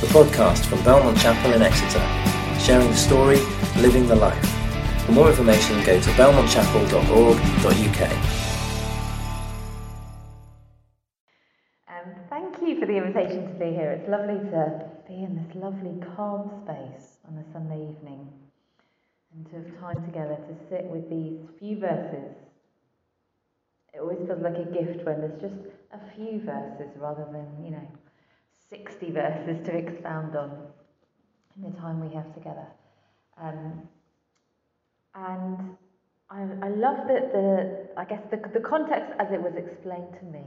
the 0.00 0.06
podcast 0.06 0.64
from 0.66 0.80
Belmont 0.84 1.18
Chapel 1.18 1.54
in 1.54 1.62
Exeter, 1.62 1.98
sharing 2.60 2.86
the 2.86 2.94
story, 2.94 3.40
living 3.82 4.06
the 4.06 4.14
life. 4.14 4.48
For 5.04 5.10
more 5.10 5.28
information, 5.28 5.82
go 5.84 6.00
to 6.00 6.10
belmontchapel.org.uk. 6.10 8.12
Um, 11.88 12.14
thank 12.30 12.62
you 12.62 12.78
for 12.78 12.86
the 12.86 12.96
invitation 12.96 13.48
to 13.48 13.54
be 13.58 13.72
here. 13.72 13.90
It's 13.90 14.08
lovely 14.08 14.38
to 14.50 14.88
be 15.08 15.14
in 15.14 15.34
this 15.34 15.52
lovely 15.56 16.00
calm 16.14 16.48
space 16.62 17.18
on 17.26 17.36
a 17.38 17.44
Sunday 17.52 17.90
evening 17.90 18.28
and 19.34 19.44
to 19.46 19.56
have 19.56 19.80
time 19.80 20.04
together 20.04 20.36
to 20.36 20.54
sit 20.70 20.84
with 20.84 21.10
these 21.10 21.40
few 21.58 21.76
verses. 21.76 22.36
It 23.92 23.98
always 23.98 24.18
feels 24.28 24.42
like 24.42 24.58
a 24.58 24.64
gift 24.70 25.04
when 25.04 25.22
there's 25.22 25.40
just 25.40 25.56
a 25.90 25.98
few 26.14 26.40
verses 26.44 26.96
rather 27.00 27.26
than, 27.32 27.64
you 27.64 27.72
know, 27.72 27.88
60 28.70 29.10
verses 29.10 29.66
to 29.66 29.76
expound 29.76 30.36
on 30.36 30.68
in 31.56 31.72
the 31.72 31.78
time 31.78 32.00
we 32.00 32.14
have 32.14 32.32
together. 32.34 32.66
Um, 33.40 33.88
and 35.14 35.76
I, 36.30 36.40
I 36.62 36.68
love 36.68 37.08
that 37.08 37.32
the, 37.32 37.88
I 37.96 38.04
guess 38.04 38.22
the, 38.30 38.36
the 38.52 38.60
context 38.60 39.12
as 39.18 39.28
it 39.32 39.40
was 39.40 39.54
explained 39.56 40.14
to 40.20 40.24
me 40.26 40.44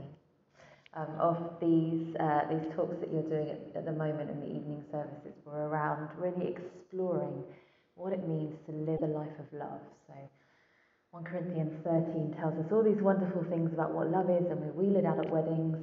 um, 0.94 1.08
of 1.18 1.36
these, 1.60 2.14
uh, 2.16 2.42
these 2.48 2.64
talks 2.76 2.96
that 3.00 3.12
you're 3.12 3.28
doing 3.28 3.50
at, 3.50 3.76
at 3.76 3.84
the 3.84 3.92
moment 3.92 4.30
in 4.30 4.40
the 4.40 4.46
evening 4.46 4.84
services 4.90 5.34
were 5.44 5.68
around 5.68 6.08
really 6.18 6.54
exploring 6.54 7.42
what 7.94 8.12
it 8.12 8.26
means 8.28 8.54
to 8.66 8.72
live 8.72 9.02
a 9.02 9.06
life 9.06 9.36
of 9.38 9.58
love. 9.58 9.80
So 10.06 10.14
1 11.10 11.24
Corinthians 11.24 11.72
13 11.84 12.34
tells 12.38 12.54
us 12.54 12.72
all 12.72 12.82
these 12.82 13.02
wonderful 13.02 13.44
things 13.50 13.72
about 13.72 13.92
what 13.92 14.10
love 14.10 14.30
is, 14.30 14.46
and 14.50 14.60
we 14.60 14.70
wheel 14.70 14.96
it 14.96 15.04
out 15.04 15.18
at 15.18 15.30
weddings, 15.30 15.76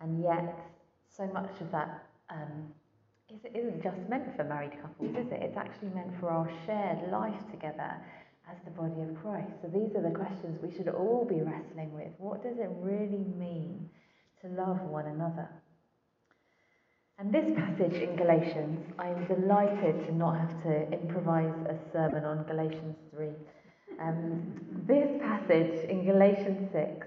and 0.00 0.22
yet 0.22 0.69
so 1.16 1.26
much 1.26 1.60
of 1.60 1.70
that 1.72 2.04
um, 2.30 2.72
is, 3.28 3.40
isn't 3.54 3.82
just 3.82 3.98
meant 4.08 4.34
for 4.36 4.44
married 4.44 4.72
couples, 4.80 5.10
is 5.10 5.30
it? 5.32 5.40
It's 5.42 5.56
actually 5.56 5.90
meant 5.90 6.18
for 6.20 6.30
our 6.30 6.50
shared 6.66 7.10
life 7.10 7.40
together 7.50 7.96
as 8.50 8.56
the 8.64 8.70
body 8.70 9.00
of 9.02 9.20
Christ. 9.22 9.52
So 9.62 9.68
these 9.68 9.94
are 9.94 10.02
the 10.02 10.14
questions 10.14 10.58
we 10.62 10.74
should 10.76 10.88
all 10.88 11.24
be 11.28 11.40
wrestling 11.40 11.92
with. 11.92 12.12
What 12.18 12.42
does 12.42 12.58
it 12.58 12.70
really 12.80 13.24
mean 13.38 13.88
to 14.42 14.48
love 14.48 14.80
one 14.82 15.06
another? 15.06 15.48
And 17.18 17.32
this 17.32 17.50
passage 17.54 18.00
in 18.00 18.16
Galatians, 18.16 18.80
I'm 18.98 19.26
delighted 19.26 20.06
to 20.06 20.14
not 20.14 20.40
have 20.40 20.62
to 20.62 20.90
improvise 20.90 21.54
a 21.68 21.76
sermon 21.92 22.24
on 22.24 22.46
Galatians 22.46 22.96
3. 23.14 23.28
Um, 24.00 24.54
this 24.86 25.20
passage 25.20 25.84
in 25.90 26.06
Galatians 26.06 26.70
6, 26.72 27.06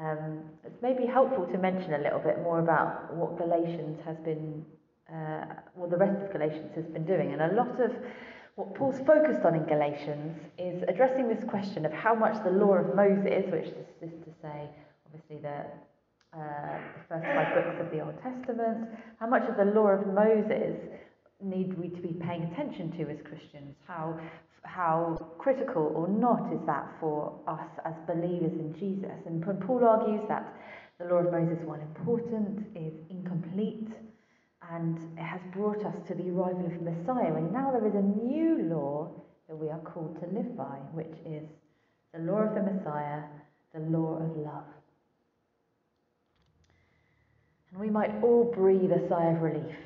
um, 0.00 0.40
it's 0.64 0.80
maybe 0.82 1.06
helpful 1.06 1.46
to 1.46 1.58
mention 1.58 1.94
a 1.94 1.98
little 1.98 2.20
bit 2.20 2.42
more 2.42 2.60
about 2.60 3.14
what 3.14 3.36
Galatians 3.38 3.98
has 4.04 4.16
been, 4.24 4.64
uh, 5.12 5.44
well, 5.76 5.90
the 5.90 5.96
rest 5.96 6.22
of 6.22 6.32
Galatians 6.32 6.72
has 6.74 6.86
been 6.86 7.04
doing. 7.04 7.32
And 7.32 7.42
a 7.42 7.54
lot 7.54 7.80
of 7.80 7.92
what 8.56 8.74
Paul's 8.74 9.00
focused 9.06 9.44
on 9.44 9.54
in 9.54 9.64
Galatians 9.64 10.38
is 10.58 10.82
addressing 10.88 11.28
this 11.28 11.44
question 11.48 11.84
of 11.84 11.92
how 11.92 12.14
much 12.14 12.42
the 12.44 12.50
law 12.50 12.74
of 12.74 12.94
Moses, 12.94 13.44
which 13.52 13.66
is, 13.66 13.86
is 14.00 14.12
to 14.24 14.30
say, 14.42 14.68
obviously, 15.06 15.38
the 15.38 15.64
uh, 16.32 16.78
the 16.94 17.02
first 17.08 17.26
five 17.26 17.54
books 17.54 17.80
of 17.80 17.90
the 17.90 18.00
Old 18.00 18.14
Testament, 18.22 18.88
how 19.18 19.26
much 19.26 19.42
of 19.48 19.56
the 19.56 19.64
law 19.64 19.88
of 19.88 20.06
Moses 20.06 20.78
need 21.42 21.76
we 21.76 21.88
to 21.88 22.00
be 22.00 22.14
paying 22.22 22.44
attention 22.44 22.92
to 22.92 23.10
as 23.10 23.18
Christians? 23.26 23.74
How, 23.88 24.16
how 24.62 25.16
critical 25.38 25.92
or 25.94 26.08
not 26.08 26.52
is 26.52 26.60
that 26.66 26.86
for 27.00 27.38
us 27.46 27.68
as 27.84 27.94
believers 28.06 28.52
in 28.52 28.74
Jesus? 28.78 29.16
And 29.26 29.42
Paul 29.42 29.84
argues 29.84 30.22
that 30.28 30.54
the 30.98 31.06
law 31.06 31.20
of 31.20 31.32
Moses, 31.32 31.58
while 31.64 31.80
important, 31.80 32.66
is 32.76 32.92
incomplete 33.08 33.88
and 34.70 34.98
it 35.18 35.22
has 35.22 35.40
brought 35.52 35.84
us 35.84 35.94
to 36.08 36.14
the 36.14 36.28
arrival 36.30 36.66
of 36.66 36.72
the 36.72 36.90
Messiah. 36.90 37.34
And 37.34 37.52
now 37.52 37.72
there 37.72 37.86
is 37.86 37.94
a 37.94 38.02
new 38.02 38.62
law 38.68 39.10
that 39.48 39.56
we 39.56 39.68
are 39.68 39.80
called 39.80 40.20
to 40.20 40.26
live 40.26 40.56
by, 40.56 40.78
which 40.92 41.14
is 41.26 41.48
the 42.12 42.20
law 42.20 42.42
of 42.42 42.54
the 42.54 42.62
Messiah, 42.62 43.22
the 43.74 43.80
law 43.80 44.16
of 44.22 44.36
love. 44.36 44.64
And 47.72 47.80
we 47.80 47.90
might 47.90 48.10
all 48.22 48.52
breathe 48.54 48.90
a 48.92 49.08
sigh 49.08 49.30
of 49.30 49.42
relief 49.42 49.76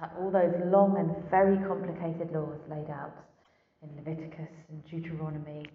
that 0.00 0.12
all 0.18 0.30
those 0.30 0.52
long 0.66 0.96
and 0.98 1.30
very 1.30 1.56
complicated 1.66 2.32
laws 2.32 2.58
laid 2.68 2.90
out 2.90 3.14
in 3.82 3.96
Leviticus 3.96 4.50
and 4.68 4.84
Deuteronomy 4.84 5.66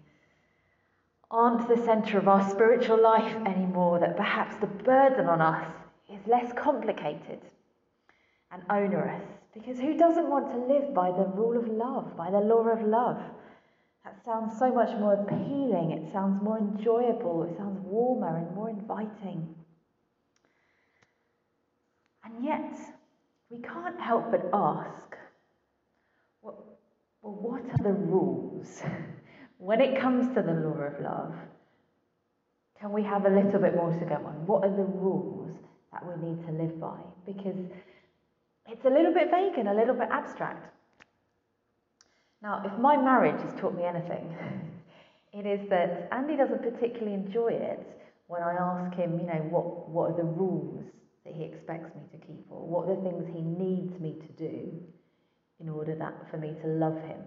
aren't 1.30 1.68
the 1.68 1.76
centre 1.84 2.18
of 2.18 2.26
our 2.26 2.48
spiritual 2.50 3.02
life 3.02 3.36
anymore, 3.46 3.98
that 3.98 4.16
perhaps 4.16 4.56
the 4.56 4.66
burden 4.66 5.26
on 5.26 5.42
us 5.42 5.70
is 6.10 6.26
less 6.26 6.50
complicated 6.54 7.40
and 8.50 8.62
onerous. 8.70 9.22
Because 9.52 9.78
who 9.78 9.96
doesn't 9.96 10.30
want 10.30 10.50
to 10.50 10.72
live 10.72 10.94
by 10.94 11.10
the 11.10 11.26
rule 11.34 11.58
of 11.58 11.68
love, 11.68 12.16
by 12.16 12.30
the 12.30 12.40
law 12.40 12.66
of 12.68 12.82
love? 12.82 13.20
That 14.04 14.16
sounds 14.24 14.58
so 14.58 14.72
much 14.72 14.96
more 14.98 15.14
appealing, 15.14 15.90
it 15.90 16.10
sounds 16.12 16.42
more 16.42 16.58
enjoyable, 16.58 17.42
it 17.42 17.58
sounds 17.58 17.78
warmer 17.84 18.38
and 18.38 18.54
more 18.54 18.70
inviting. 18.70 19.54
And 22.24 22.42
yet, 22.42 22.78
we 23.50 23.58
can't 23.58 24.00
help 24.00 24.30
but 24.30 24.48
ask 24.52 25.16
well, 26.40 26.64
well 27.22 27.34
what 27.34 27.62
are 27.62 27.82
the 27.82 27.92
rules? 27.92 28.82
when 29.58 29.80
it 29.80 30.00
comes 30.00 30.34
to 30.34 30.42
the 30.42 30.52
law 30.52 30.78
of 30.78 31.00
love, 31.00 31.34
can 32.80 32.92
we 32.92 33.02
have 33.02 33.26
a 33.26 33.28
little 33.28 33.60
bit 33.60 33.74
more 33.74 33.92
to 33.92 34.04
go 34.04 34.14
on? 34.14 34.46
What 34.46 34.64
are 34.64 34.70
the 34.70 34.84
rules 34.84 35.56
that 35.92 36.02
we 36.06 36.28
need 36.28 36.46
to 36.46 36.52
live 36.52 36.80
by? 36.80 36.98
Because 37.26 37.58
it's 38.68 38.84
a 38.84 38.88
little 38.88 39.12
bit 39.12 39.30
vague 39.30 39.58
and 39.58 39.68
a 39.68 39.74
little 39.74 39.94
bit 39.94 40.08
abstract. 40.10 40.72
Now, 42.40 42.62
if 42.64 42.78
my 42.78 42.96
marriage 42.96 43.40
has 43.42 43.60
taught 43.60 43.74
me 43.74 43.84
anything, 43.84 44.36
it 45.32 45.44
is 45.44 45.68
that 45.70 46.08
Andy 46.12 46.36
doesn't 46.36 46.62
particularly 46.62 47.14
enjoy 47.14 47.48
it 47.48 47.84
when 48.28 48.42
I 48.42 48.52
ask 48.52 48.94
him, 48.94 49.18
you 49.18 49.26
know, 49.26 49.42
what, 49.50 49.88
what 49.88 50.12
are 50.12 50.16
the 50.16 50.22
rules 50.22 50.84
that 51.24 51.34
he 51.34 51.44
expects 51.44 51.90
me 51.96 52.02
to 52.12 52.26
keep 52.26 52.46
or 52.48 52.64
what 52.64 52.88
are 52.88 52.94
the 52.94 53.02
things 53.02 53.26
he 53.34 53.42
needs 53.42 53.98
me 53.98 54.14
to 54.20 54.32
do 54.34 54.70
in 55.60 55.68
order 55.68 55.94
that 55.94 56.30
for 56.30 56.36
me 56.36 56.54
to 56.62 56.66
love 56.66 57.00
him. 57.02 57.20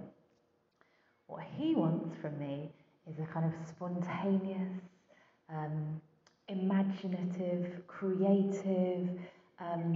What 1.28 1.44
he 1.58 1.76
wants 1.76 2.16
from 2.22 2.38
me 2.40 2.72
is 3.10 3.20
a 3.20 3.26
kind 3.34 3.46
of 3.46 3.54
spontaneous, 3.68 4.72
um, 5.50 6.02
imaginative, 6.48 7.88
creative, 7.88 9.10
um, 9.60 9.96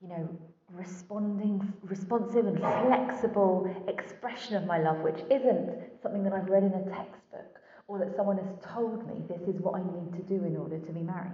you 0.00 0.08
know, 0.08 0.28
responding, 0.72 1.72
responsive 1.82 2.46
and 2.46 2.58
flexible 2.58 3.74
expression 3.88 4.56
of 4.56 4.64
my 4.64 4.78
love, 4.78 4.98
which 5.00 5.20
isn't 5.30 6.00
something 6.02 6.24
that 6.24 6.32
I've 6.32 6.48
read 6.48 6.64
in 6.64 6.72
a 6.72 6.84
textbook 6.84 7.60
or 7.88 7.98
that 7.98 8.16
someone 8.16 8.38
has 8.38 8.54
told 8.74 9.06
me 9.06 9.14
this 9.28 9.48
is 9.48 9.60
what 9.60 9.74
I 9.74 9.82
need 9.82 10.12
to 10.16 10.22
do 10.22 10.44
in 10.44 10.56
order 10.56 10.78
to 10.78 10.92
be 10.92 11.00
married. 11.00 11.32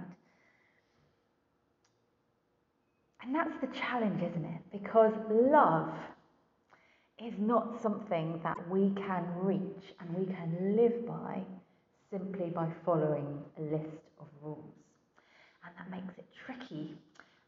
And 3.21 3.35
that's 3.35 3.57
the 3.59 3.67
challenge, 3.67 4.21
isn't 4.21 4.45
it? 4.45 4.61
Because 4.71 5.13
love 5.29 5.93
is 7.23 7.33
not 7.37 7.81
something 7.81 8.39
that 8.43 8.55
we 8.69 8.93
can 8.95 9.25
reach 9.41 9.93
and 9.99 10.15
we 10.15 10.25
can 10.25 10.75
live 10.75 11.05
by 11.05 11.41
simply 12.09 12.49
by 12.49 12.69
following 12.85 13.43
a 13.57 13.61
list 13.61 14.01
of 14.19 14.27
rules. 14.41 14.73
And 15.65 15.73
that 15.77 15.91
makes 15.91 16.17
it 16.17 16.25
tricky 16.45 16.95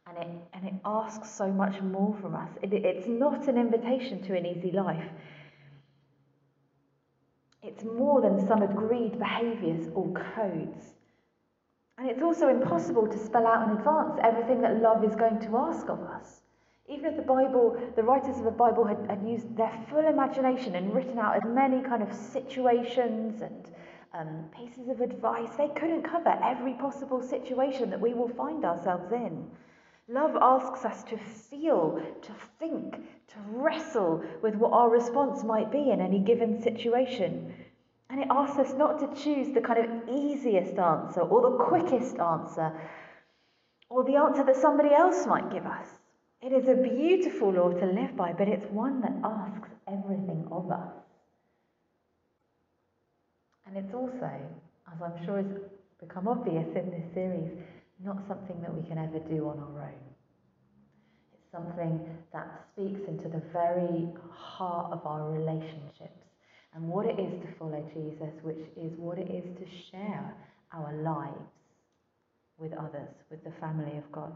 and 0.06 0.18
it, 0.18 0.28
and 0.52 0.66
it 0.66 0.74
asks 0.84 1.30
so 1.30 1.48
much 1.48 1.80
more 1.80 2.16
from 2.20 2.34
us. 2.34 2.50
It, 2.62 2.72
it's 2.72 3.06
not 3.08 3.48
an 3.48 3.56
invitation 3.56 4.22
to 4.24 4.36
an 4.36 4.44
easy 4.44 4.72
life. 4.72 5.08
It's 7.62 7.84
more 7.84 8.20
than 8.20 8.46
some 8.46 8.62
agreed 8.62 9.18
behaviours 9.18 9.88
or 9.94 10.12
codes. 10.34 10.94
And 12.02 12.10
it's 12.10 12.20
also 12.20 12.48
impossible 12.48 13.06
to 13.06 13.16
spell 13.16 13.46
out 13.46 13.70
in 13.70 13.76
advance 13.76 14.18
everything 14.24 14.60
that 14.62 14.82
love 14.82 15.04
is 15.04 15.14
going 15.14 15.38
to 15.38 15.56
ask 15.56 15.88
of 15.88 16.00
us. 16.00 16.40
Even 16.88 17.04
if 17.04 17.16
the 17.16 17.22
Bible, 17.22 17.80
the 17.94 18.02
writers 18.02 18.38
of 18.38 18.44
the 18.44 18.50
Bible 18.50 18.82
had, 18.82 19.06
had 19.08 19.22
used 19.24 19.56
their 19.56 19.72
full 19.88 20.04
imagination 20.08 20.74
and 20.74 20.92
written 20.92 21.16
out 21.16 21.36
as 21.36 21.44
many 21.46 21.80
kind 21.80 22.02
of 22.02 22.12
situations 22.12 23.40
and 23.40 23.70
um, 24.14 24.46
pieces 24.50 24.88
of 24.88 25.00
advice, 25.00 25.50
they 25.56 25.68
couldn't 25.76 26.02
cover 26.02 26.36
every 26.42 26.72
possible 26.72 27.22
situation 27.22 27.88
that 27.90 28.00
we 28.00 28.14
will 28.14 28.30
find 28.30 28.64
ourselves 28.64 29.12
in. 29.12 29.48
Love 30.08 30.36
asks 30.40 30.84
us 30.84 31.04
to 31.04 31.16
feel, 31.16 32.02
to 32.20 32.32
think, 32.58 32.96
to 33.28 33.36
wrestle 33.46 34.24
with 34.42 34.56
what 34.56 34.72
our 34.72 34.90
response 34.90 35.44
might 35.44 35.70
be 35.70 35.92
in 35.92 36.00
any 36.00 36.18
given 36.18 36.60
situation. 36.60 37.54
And 38.12 38.20
it 38.20 38.28
asks 38.30 38.58
us 38.58 38.74
not 38.74 38.98
to 38.98 39.22
choose 39.22 39.54
the 39.54 39.62
kind 39.62 39.78
of 39.78 40.06
easiest 40.06 40.78
answer 40.78 41.22
or 41.22 41.40
the 41.50 41.56
quickest 41.64 42.18
answer 42.18 42.70
or 43.88 44.04
the 44.04 44.16
answer 44.16 44.44
that 44.44 44.56
somebody 44.56 44.92
else 44.92 45.26
might 45.26 45.50
give 45.50 45.64
us. 45.64 45.86
It 46.42 46.52
is 46.52 46.68
a 46.68 46.74
beautiful 46.74 47.52
law 47.52 47.70
to 47.70 47.86
live 47.86 48.14
by, 48.14 48.34
but 48.34 48.48
it's 48.48 48.66
one 48.66 49.00
that 49.00 49.14
asks 49.24 49.70
everything 49.88 50.46
of 50.52 50.70
us. 50.70 50.92
And 53.66 53.78
it's 53.78 53.94
also, 53.94 54.30
as 54.92 55.00
I'm 55.02 55.24
sure 55.24 55.38
has 55.38 55.46
become 55.98 56.28
obvious 56.28 56.68
in 56.76 56.90
this 56.90 57.14
series, 57.14 57.50
not 58.04 58.18
something 58.28 58.60
that 58.60 58.74
we 58.74 58.86
can 58.86 58.98
ever 58.98 59.20
do 59.20 59.48
on 59.48 59.58
our 59.58 59.84
own. 59.84 60.04
It's 61.32 61.50
something 61.50 61.98
that 62.34 62.46
speaks 62.74 63.08
into 63.08 63.30
the 63.30 63.40
very 63.54 64.10
heart 64.30 64.92
of 64.92 65.06
our 65.06 65.30
relationships 65.30 66.21
and 66.74 66.88
what 66.88 67.06
it 67.06 67.18
is 67.18 67.40
to 67.42 67.52
follow 67.58 67.84
Jesus, 67.92 68.32
which 68.42 68.64
is 68.76 68.92
what 68.96 69.18
it 69.18 69.30
is 69.30 69.44
to 69.58 69.66
share 69.90 70.34
our 70.72 70.92
lives 71.02 71.50
with 72.58 72.72
others, 72.74 73.10
with 73.30 73.44
the 73.44 73.52
family 73.60 73.98
of 73.98 74.10
God. 74.12 74.32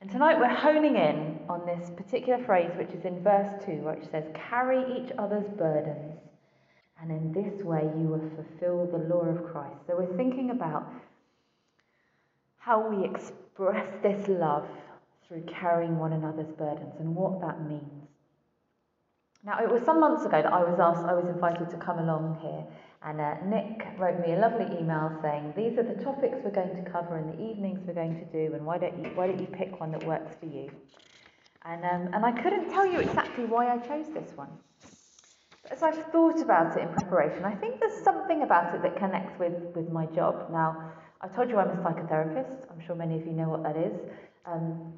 And 0.00 0.10
tonight 0.10 0.38
we're 0.38 0.48
honing 0.48 0.96
in 0.96 1.40
on 1.48 1.64
this 1.64 1.90
particular 1.96 2.44
phrase, 2.44 2.70
which 2.76 2.90
is 2.90 3.04
in 3.04 3.22
verse 3.22 3.50
2, 3.64 3.72
which 3.82 4.10
says, 4.10 4.24
Carry 4.50 4.82
each 5.00 5.12
other's 5.18 5.48
burdens, 5.56 6.18
and 7.00 7.10
in 7.10 7.32
this 7.32 7.64
way 7.64 7.82
you 7.96 8.08
will 8.08 8.30
fulfill 8.36 8.86
the 8.86 9.06
law 9.12 9.22
of 9.22 9.52
Christ. 9.52 9.76
So 9.86 9.96
we're 9.96 10.16
thinking 10.16 10.50
about 10.50 10.92
how 12.58 12.88
we 12.88 13.04
express 13.04 13.86
this 14.02 14.28
love 14.28 14.68
through 15.26 15.42
carrying 15.42 15.98
one 15.98 16.12
another's 16.12 16.52
burdens 16.52 16.94
and 16.98 17.14
what 17.14 17.40
that 17.40 17.66
means. 17.68 18.08
Now, 19.44 19.58
it 19.58 19.68
was 19.68 19.82
some 19.82 19.98
months 19.98 20.24
ago 20.24 20.40
that 20.40 20.52
I 20.52 20.62
was 20.62 20.78
asked, 20.78 21.04
I 21.04 21.14
was 21.14 21.26
invited 21.26 21.68
to 21.70 21.76
come 21.76 21.98
along 21.98 22.38
here, 22.40 22.62
and 23.02 23.20
uh, 23.20 23.34
Nick 23.44 23.98
wrote 23.98 24.24
me 24.24 24.34
a 24.34 24.38
lovely 24.38 24.66
email 24.78 25.10
saying, 25.20 25.54
These 25.56 25.76
are 25.78 25.82
the 25.82 25.98
topics 26.00 26.38
we're 26.44 26.52
going 26.54 26.76
to 26.76 26.88
cover 26.88 27.18
in 27.18 27.26
the 27.26 27.50
evenings 27.50 27.80
we're 27.84 27.94
going 27.94 28.14
to 28.14 28.26
do, 28.30 28.54
and 28.54 28.64
why 28.64 28.78
don't 28.78 28.96
you, 29.02 29.10
why 29.16 29.26
don't 29.26 29.40
you 29.40 29.48
pick 29.48 29.80
one 29.80 29.90
that 29.90 30.06
works 30.06 30.36
for 30.38 30.46
you? 30.46 30.70
And, 31.64 31.84
um, 31.84 32.14
and 32.14 32.24
I 32.24 32.30
couldn't 32.30 32.70
tell 32.70 32.86
you 32.86 33.00
exactly 33.00 33.44
why 33.44 33.66
I 33.74 33.78
chose 33.78 34.06
this 34.14 34.30
one. 34.36 34.50
But 35.64 35.72
as 35.72 35.82
I've 35.82 36.12
thought 36.12 36.40
about 36.40 36.76
it 36.76 36.82
in 36.82 36.94
preparation, 36.94 37.44
I 37.44 37.56
think 37.56 37.80
there's 37.80 38.00
something 38.04 38.42
about 38.42 38.72
it 38.76 38.82
that 38.82 38.96
connects 38.96 39.36
with, 39.40 39.54
with 39.74 39.90
my 39.90 40.06
job. 40.06 40.50
Now, 40.52 40.92
I 41.20 41.26
told 41.26 41.50
you 41.50 41.58
I'm 41.58 41.70
a 41.70 41.82
psychotherapist, 41.82 42.70
I'm 42.70 42.80
sure 42.86 42.94
many 42.94 43.18
of 43.18 43.26
you 43.26 43.32
know 43.32 43.48
what 43.48 43.64
that 43.64 43.76
is. 43.76 43.98
Um, 44.46 44.92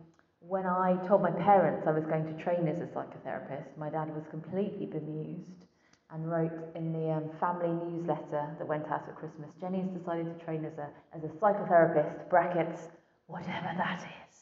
when 0.48 0.66
I 0.66 0.96
told 1.08 1.22
my 1.22 1.30
parents 1.30 1.86
I 1.86 1.92
was 1.92 2.04
going 2.04 2.24
to 2.26 2.42
train 2.42 2.68
as 2.68 2.78
a 2.78 2.86
psychotherapist, 2.86 3.76
my 3.78 3.88
dad 3.88 4.14
was 4.14 4.24
completely 4.30 4.86
bemused 4.86 5.64
and 6.12 6.30
wrote 6.30 6.52
in 6.76 6.92
the 6.92 7.10
um, 7.10 7.30
family 7.40 7.68
newsletter 7.68 8.54
that 8.58 8.66
went 8.66 8.86
out 8.86 9.08
at 9.08 9.16
Christmas, 9.16 9.50
Jenny's 9.60 9.88
decided 9.98 10.38
to 10.38 10.44
train 10.44 10.64
as 10.64 10.76
a, 10.78 10.88
as 11.16 11.24
a 11.24 11.28
psychotherapist, 11.38 12.28
brackets, 12.28 12.88
whatever 13.26 13.70
that 13.76 14.04
is. 14.04 14.34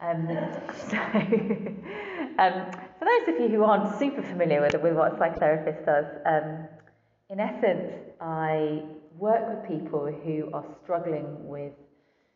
Um, 0.00 0.26
so, 0.90 0.96
um, 2.42 2.70
for 2.98 3.04
those 3.04 3.28
of 3.28 3.40
you 3.40 3.48
who 3.48 3.62
aren't 3.62 3.96
super 3.98 4.22
familiar 4.22 4.62
with, 4.62 4.74
with 4.82 4.94
what 4.94 5.12
a 5.12 5.16
psychotherapist 5.16 5.84
does, 5.86 6.06
um, 6.26 6.66
in 7.30 7.38
essence, 7.38 7.92
I 8.20 8.82
work 9.18 9.48
with 9.48 9.68
people 9.68 10.06
who 10.06 10.50
are 10.52 10.64
struggling 10.82 11.46
with 11.46 11.72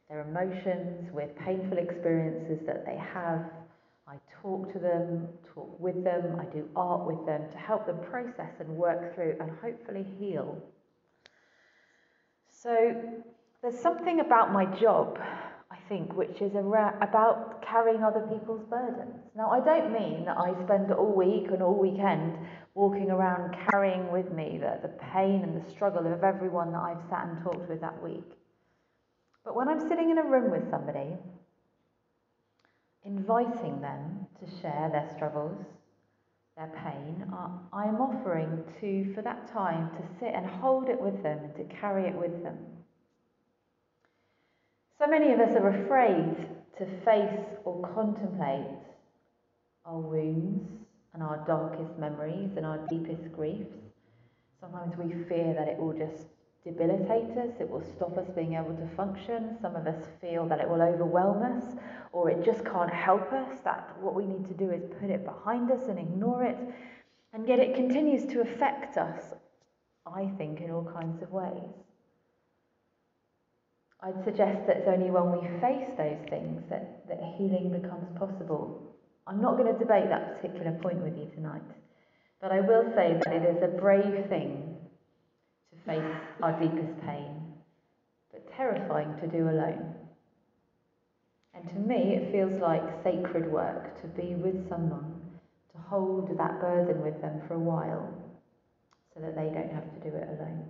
their 0.09 0.21
emotions, 0.21 1.11
with 1.13 1.37
painful 1.45 1.79
experiences 1.79 2.65
that 2.67 2.85
they 2.87 2.97
have. 2.97 3.45
I 4.09 4.17
talk 4.41 4.73
to 4.73 4.79
them, 4.79 5.27
talk 5.53 5.81
with 5.81 6.05
them, 6.05 6.39
I 6.41 6.45
do 6.45 6.69
art 6.77 7.07
with 7.07 7.27
them 7.27 7.43
to 7.51 7.59
help 7.59 7.87
them 7.87 7.99
process 8.09 8.53
and 8.61 8.69
work 8.69 9.15
through 9.15 9.37
and 9.41 9.51
hopefully 9.61 10.07
heal. 10.19 10.57
So 12.49 12.95
there's 13.63 13.79
something 13.79 14.21
about 14.21 14.53
my 14.53 14.65
job, 14.79 15.19
I 15.73 15.77
think, 15.89 16.15
which 16.15 16.41
is 16.41 16.53
about 16.55 17.65
carrying 17.69 18.05
other 18.05 18.21
people's 18.33 18.65
burdens. 18.71 19.17
Now, 19.37 19.51
I 19.51 19.59
don't 19.59 19.93
mean 19.93 20.25
that 20.27 20.39
I 20.39 20.55
spend 20.65 20.93
all 20.93 21.13
week 21.13 21.51
and 21.51 21.61
all 21.61 21.77
weekend 21.77 22.39
walking 22.75 23.11
around 23.11 23.57
carrying 23.71 24.13
with 24.13 24.31
me 24.31 24.59
the, 24.61 24.79
the 24.83 24.95
pain 25.13 25.43
and 25.43 25.61
the 25.61 25.71
struggle 25.71 26.07
of 26.13 26.23
everyone 26.23 26.71
that 26.73 26.81
I've 26.81 27.03
sat 27.11 27.27
and 27.27 27.43
talked 27.43 27.69
with 27.69 27.81
that 27.81 28.01
week. 28.01 28.37
But 29.47 29.55
when 29.55 29.69
I'm 29.69 29.89
sitting 29.89 30.11
in 30.11 30.19
a 30.19 30.25
room 30.25 30.51
with 30.51 30.69
somebody, 30.69 31.17
inviting 33.05 33.81
them 33.81 34.27
to 34.41 34.61
share 34.61 34.91
their 34.91 35.09
struggles, 35.15 35.65
their 36.57 36.73
pain, 36.83 37.25
I 37.73 37.85
am 37.85 38.01
offering 38.01 38.65
to, 38.81 39.15
for 39.15 39.23
that 39.23 39.47
time, 39.53 39.91
to 39.91 40.03
sit 40.19 40.35
and 40.35 40.45
hold 40.45 40.89
it 40.89 41.01
with 41.01 41.23
them 41.23 41.39
and 41.45 41.55
to 41.55 41.77
carry 41.77 42.09
it 42.09 42.17
with 42.17 42.43
them. 42.43 42.59
So 44.99 45.07
many 45.07 45.33
of 45.33 45.39
us 45.39 45.55
are 45.55 45.85
afraid 45.85 46.49
to 46.79 46.87
face 47.05 47.47
or 47.65 47.89
contemplate 47.95 48.67
our 49.85 50.01
wounds 50.01 50.69
and 51.15 51.23
our 51.23 51.45
darkest 51.47 51.97
memories 52.01 52.51
and 52.57 52.67
our 52.67 52.79
deepest 52.89 53.31
griefs. 53.33 53.77
Sometimes 54.61 54.97
we 54.97 55.13
fear 55.29 55.55
that 55.55 55.69
it 55.69 55.79
will 55.79 55.93
just 55.93 56.27
debilitate 56.67 57.31
us, 57.39 57.55
it 57.61 57.71
will 57.71 57.85
stop 57.95 58.19
us 58.19 58.29
being 58.35 58.55
able 58.55 58.75
to 58.75 58.89
function. 58.97 59.57
Some 59.63 59.77
of 59.77 59.87
us 59.87 60.05
feel 60.21 60.47
that 60.49 60.59
it 60.59 60.69
will 60.69 60.83
overwhelm 60.83 61.43
us 61.43 61.77
or 62.13 62.29
it 62.29 62.45
just 62.45 62.65
can't 62.65 62.93
help 62.93 63.33
us, 63.33 63.61
that 63.63 63.97
what 64.01 64.17
we 64.17 64.27
need 64.27 64.49
to 64.49 64.55
do 64.55 64.73
is 64.73 64.83
put 65.01 65.09
it 65.09 65.25
behind 65.25 65.71
us 65.71 65.87
and 65.89 65.97
ignore 65.97 66.43
it. 66.43 66.59
And 67.33 67.47
yet 67.47 67.61
it 67.61 67.77
continues 67.77 68.25
to 68.33 68.41
affect 68.41 68.97
us, 68.97 69.35
I 70.07 70.27
think, 70.39 70.61
in 70.61 70.73
all 70.73 70.91
kinds 70.93 71.23
of 71.23 71.31
ways. 71.31 71.71
I'd 74.03 74.25
suggest 74.25 74.67
that 74.67 74.79
it's 74.79 74.89
only 74.89 75.11
when 75.11 75.33
we 75.33 75.47
face 75.61 75.89
those 75.97 76.19
things 76.29 76.65
that, 76.69 77.07
that 77.09 77.21
healing 77.39 77.71
becomes 77.81 78.09
possible. 78.19 78.93
I'm 79.27 79.41
not 79.41 79.57
going 79.57 79.73
to 79.73 79.79
debate 79.79 80.09
that 80.09 80.37
particular 80.37 80.73
point 80.83 80.99
with 80.99 81.17
you 81.17 81.31
tonight, 81.35 81.63
but 82.41 82.51
I 82.51 82.61
will 82.61 82.91
say 82.95 83.21
that 83.25 83.33
it 83.33 83.57
is 83.57 83.63
a 83.63 83.69
brave 83.69 84.29
thing 84.29 84.66
face 85.87 86.17
our 86.43 86.59
deepest 86.61 87.01
pain, 87.07 87.55
but 88.33 88.53
terrifying 88.57 89.15
to 89.21 89.27
do 89.27 89.49
alone. 89.49 89.95
And 91.55 91.69
to 91.71 91.77
me, 91.77 92.15
it 92.17 92.33
feels 92.33 92.61
like 92.61 92.83
sacred 93.03 93.51
work 93.51 94.01
to 94.03 94.09
be 94.09 94.35
with 94.35 94.69
someone, 94.69 95.15
to 95.73 95.79
hold 95.89 96.37
that 96.37 96.61
burden 96.61 97.01
with 97.03 97.21
them 97.23 97.41
for 97.47 97.55
a 97.55 97.59
while, 97.59 98.13
so 99.15 99.21
that 99.21 99.35
they 99.35 99.49
don't 99.49 99.73
have 99.73 99.91
to 99.95 100.11
do 100.11 100.15
it 100.15 100.29
alone. 100.29 100.69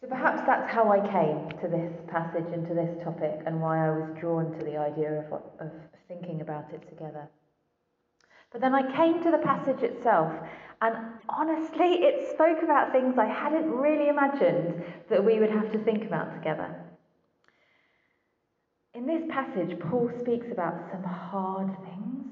So 0.00 0.08
perhaps 0.08 0.42
that's 0.44 0.70
how 0.70 0.90
I 0.90 0.98
came 0.98 1.48
to 1.60 1.68
this 1.68 1.92
passage 2.08 2.52
and 2.52 2.66
to 2.66 2.74
this 2.74 3.02
topic, 3.04 3.40
and 3.46 3.62
why 3.62 3.86
I 3.86 3.90
was 3.90 4.10
drawn 4.20 4.50
to 4.58 4.64
the 4.64 4.76
idea 4.76 5.20
of, 5.20 5.40
of 5.60 5.70
thinking 6.08 6.40
about 6.40 6.72
it 6.72 6.86
together. 6.88 7.28
But 8.50 8.60
then 8.60 8.74
I 8.74 8.94
came 8.94 9.22
to 9.22 9.30
the 9.30 9.38
passage 9.38 9.82
itself, 9.82 10.32
and 10.82 10.96
honestly, 11.28 12.02
it 12.02 12.28
spoke 12.34 12.60
about 12.64 12.90
things 12.90 13.16
I 13.16 13.26
hadn't 13.26 13.70
really 13.70 14.08
imagined 14.08 14.82
that 15.08 15.24
we 15.24 15.38
would 15.38 15.50
have 15.50 15.70
to 15.70 15.78
think 15.78 16.04
about 16.04 16.34
together. 16.34 16.74
In 18.92 19.06
this 19.06 19.22
passage, 19.30 19.78
Paul 19.78 20.10
speaks 20.20 20.48
about 20.50 20.90
some 20.90 21.04
hard 21.04 21.68
things, 21.84 22.26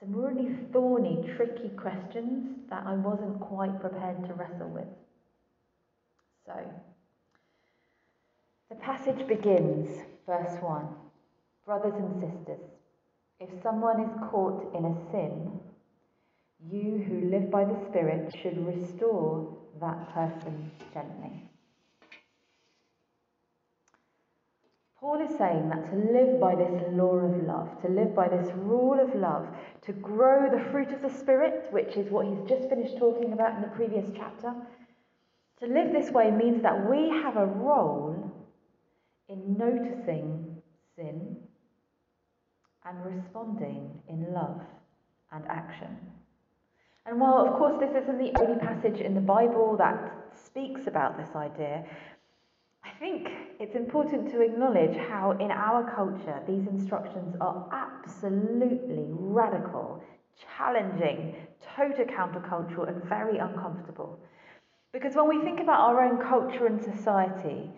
some 0.00 0.16
really 0.16 0.56
thorny, 0.72 1.30
tricky 1.36 1.68
questions 1.76 2.56
that 2.70 2.84
I 2.86 2.94
wasn't 2.94 3.38
quite 3.40 3.78
prepared 3.78 4.24
to 4.24 4.32
wrestle 4.32 4.70
with. 4.70 4.88
So, 6.46 6.54
the 8.70 8.76
passage 8.76 9.28
begins, 9.28 10.00
verse 10.26 10.56
1 10.62 10.86
Brothers 11.66 11.94
and 11.98 12.14
sisters, 12.14 12.64
if 13.38 13.50
someone 13.62 14.00
is 14.00 14.30
caught 14.30 14.74
in 14.74 14.86
a 14.86 15.10
sin, 15.12 15.57
you 16.66 17.04
who 17.06 17.30
live 17.30 17.50
by 17.50 17.64
the 17.64 17.78
Spirit 17.88 18.34
should 18.42 18.66
restore 18.66 19.56
that 19.80 20.12
person 20.12 20.70
gently. 20.92 21.48
Paul 25.00 25.20
is 25.20 25.38
saying 25.38 25.68
that 25.68 25.90
to 25.90 25.96
live 26.12 26.40
by 26.40 26.56
this 26.56 26.82
law 26.90 27.14
of 27.14 27.46
love, 27.46 27.80
to 27.82 27.88
live 27.88 28.16
by 28.16 28.28
this 28.28 28.50
rule 28.56 28.98
of 28.98 29.14
love, 29.14 29.46
to 29.82 29.92
grow 29.92 30.50
the 30.50 30.64
fruit 30.70 30.90
of 30.90 31.02
the 31.02 31.08
Spirit, 31.08 31.68
which 31.70 31.96
is 31.96 32.10
what 32.10 32.26
he's 32.26 32.48
just 32.48 32.68
finished 32.68 32.98
talking 32.98 33.32
about 33.32 33.54
in 33.54 33.62
the 33.62 33.68
previous 33.68 34.10
chapter, 34.16 34.52
to 35.60 35.66
live 35.66 35.92
this 35.92 36.10
way 36.10 36.32
means 36.32 36.62
that 36.62 36.90
we 36.90 37.08
have 37.08 37.36
a 37.36 37.46
role 37.46 38.32
in 39.28 39.56
noticing 39.56 40.60
sin 40.96 41.36
and 42.84 43.04
responding 43.04 43.90
in 44.08 44.32
love 44.32 44.60
and 45.30 45.44
action. 45.48 45.96
And 47.08 47.18
while, 47.18 47.46
of 47.46 47.54
course, 47.54 47.80
this 47.80 48.02
isn't 48.02 48.18
the 48.18 48.38
only 48.38 48.58
passage 48.58 49.00
in 49.00 49.14
the 49.14 49.20
Bible 49.22 49.78
that 49.78 50.12
speaks 50.34 50.86
about 50.86 51.16
this 51.16 51.34
idea, 51.34 51.82
I 52.84 52.90
think 53.00 53.28
it's 53.58 53.74
important 53.74 54.30
to 54.32 54.42
acknowledge 54.42 54.94
how, 55.08 55.30
in 55.40 55.50
our 55.50 55.90
culture, 55.94 56.38
these 56.46 56.66
instructions 56.66 57.34
are 57.40 57.66
absolutely 57.72 59.06
radical, 59.08 60.02
challenging, 60.58 61.34
total 61.74 62.04
countercultural, 62.04 62.88
and 62.88 63.02
very 63.04 63.38
uncomfortable. 63.38 64.20
Because 64.92 65.14
when 65.14 65.28
we 65.28 65.42
think 65.42 65.60
about 65.60 65.80
our 65.80 66.04
own 66.04 66.18
culture 66.18 66.66
and 66.66 66.78
society, 66.78 67.70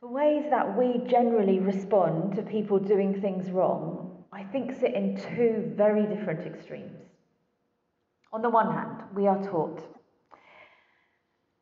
the 0.00 0.08
ways 0.08 0.46
that 0.48 0.74
we 0.74 1.06
generally 1.06 1.58
respond 1.58 2.34
to 2.36 2.42
people 2.42 2.78
doing 2.78 3.20
things 3.20 3.50
wrong, 3.50 4.24
I 4.32 4.42
think, 4.42 4.72
sit 4.72 4.94
in 4.94 5.20
two 5.36 5.70
very 5.76 6.06
different 6.06 6.46
extremes. 6.46 7.05
On 8.36 8.42
the 8.42 8.50
one 8.50 8.70
hand, 8.70 9.02
we 9.14 9.26
are 9.26 9.42
taught 9.44 9.82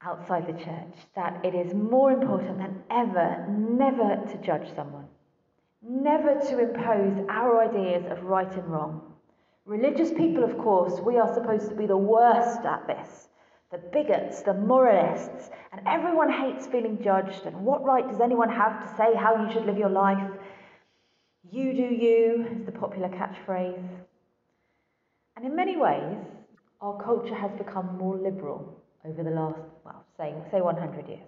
outside 0.02 0.48
the 0.48 0.64
church 0.64 0.96
that 1.14 1.44
it 1.44 1.54
is 1.54 1.72
more 1.72 2.10
important 2.10 2.58
than 2.58 2.82
ever 2.90 3.46
never 3.48 4.16
to 4.26 4.36
judge 4.38 4.74
someone, 4.74 5.06
never 5.80 6.34
to 6.34 6.58
impose 6.58 7.24
our 7.28 7.62
ideas 7.62 8.04
of 8.10 8.24
right 8.24 8.52
and 8.52 8.66
wrong. 8.66 9.14
Religious 9.64 10.10
people, 10.10 10.42
of 10.42 10.58
course, 10.58 10.98
we 10.98 11.16
are 11.16 11.32
supposed 11.32 11.68
to 11.68 11.76
be 11.76 11.86
the 11.86 11.96
worst 11.96 12.64
at 12.64 12.88
this. 12.88 13.28
The 13.70 13.78
bigots, 13.78 14.42
the 14.42 14.54
moralists, 14.54 15.50
and 15.70 15.80
everyone 15.86 16.32
hates 16.32 16.66
feeling 16.66 17.00
judged. 17.00 17.46
And 17.46 17.64
what 17.64 17.84
right 17.84 18.10
does 18.10 18.20
anyone 18.20 18.50
have 18.50 18.82
to 18.82 18.96
say 18.96 19.14
how 19.14 19.46
you 19.46 19.52
should 19.52 19.66
live 19.66 19.78
your 19.78 19.90
life? 19.90 20.28
You 21.48 21.72
do 21.72 21.82
you 21.82 22.48
is 22.50 22.66
the 22.66 22.72
popular 22.72 23.10
catchphrase. 23.10 23.88
And 25.36 25.46
in 25.46 25.54
many 25.54 25.76
ways, 25.76 26.18
our 26.80 27.02
culture 27.02 27.34
has 27.34 27.52
become 27.52 27.96
more 27.98 28.16
liberal 28.16 28.82
over 29.04 29.22
the 29.22 29.30
last, 29.30 29.60
well, 29.84 30.04
say, 30.16 30.34
say 30.50 30.60
100 30.60 31.08
years. 31.08 31.20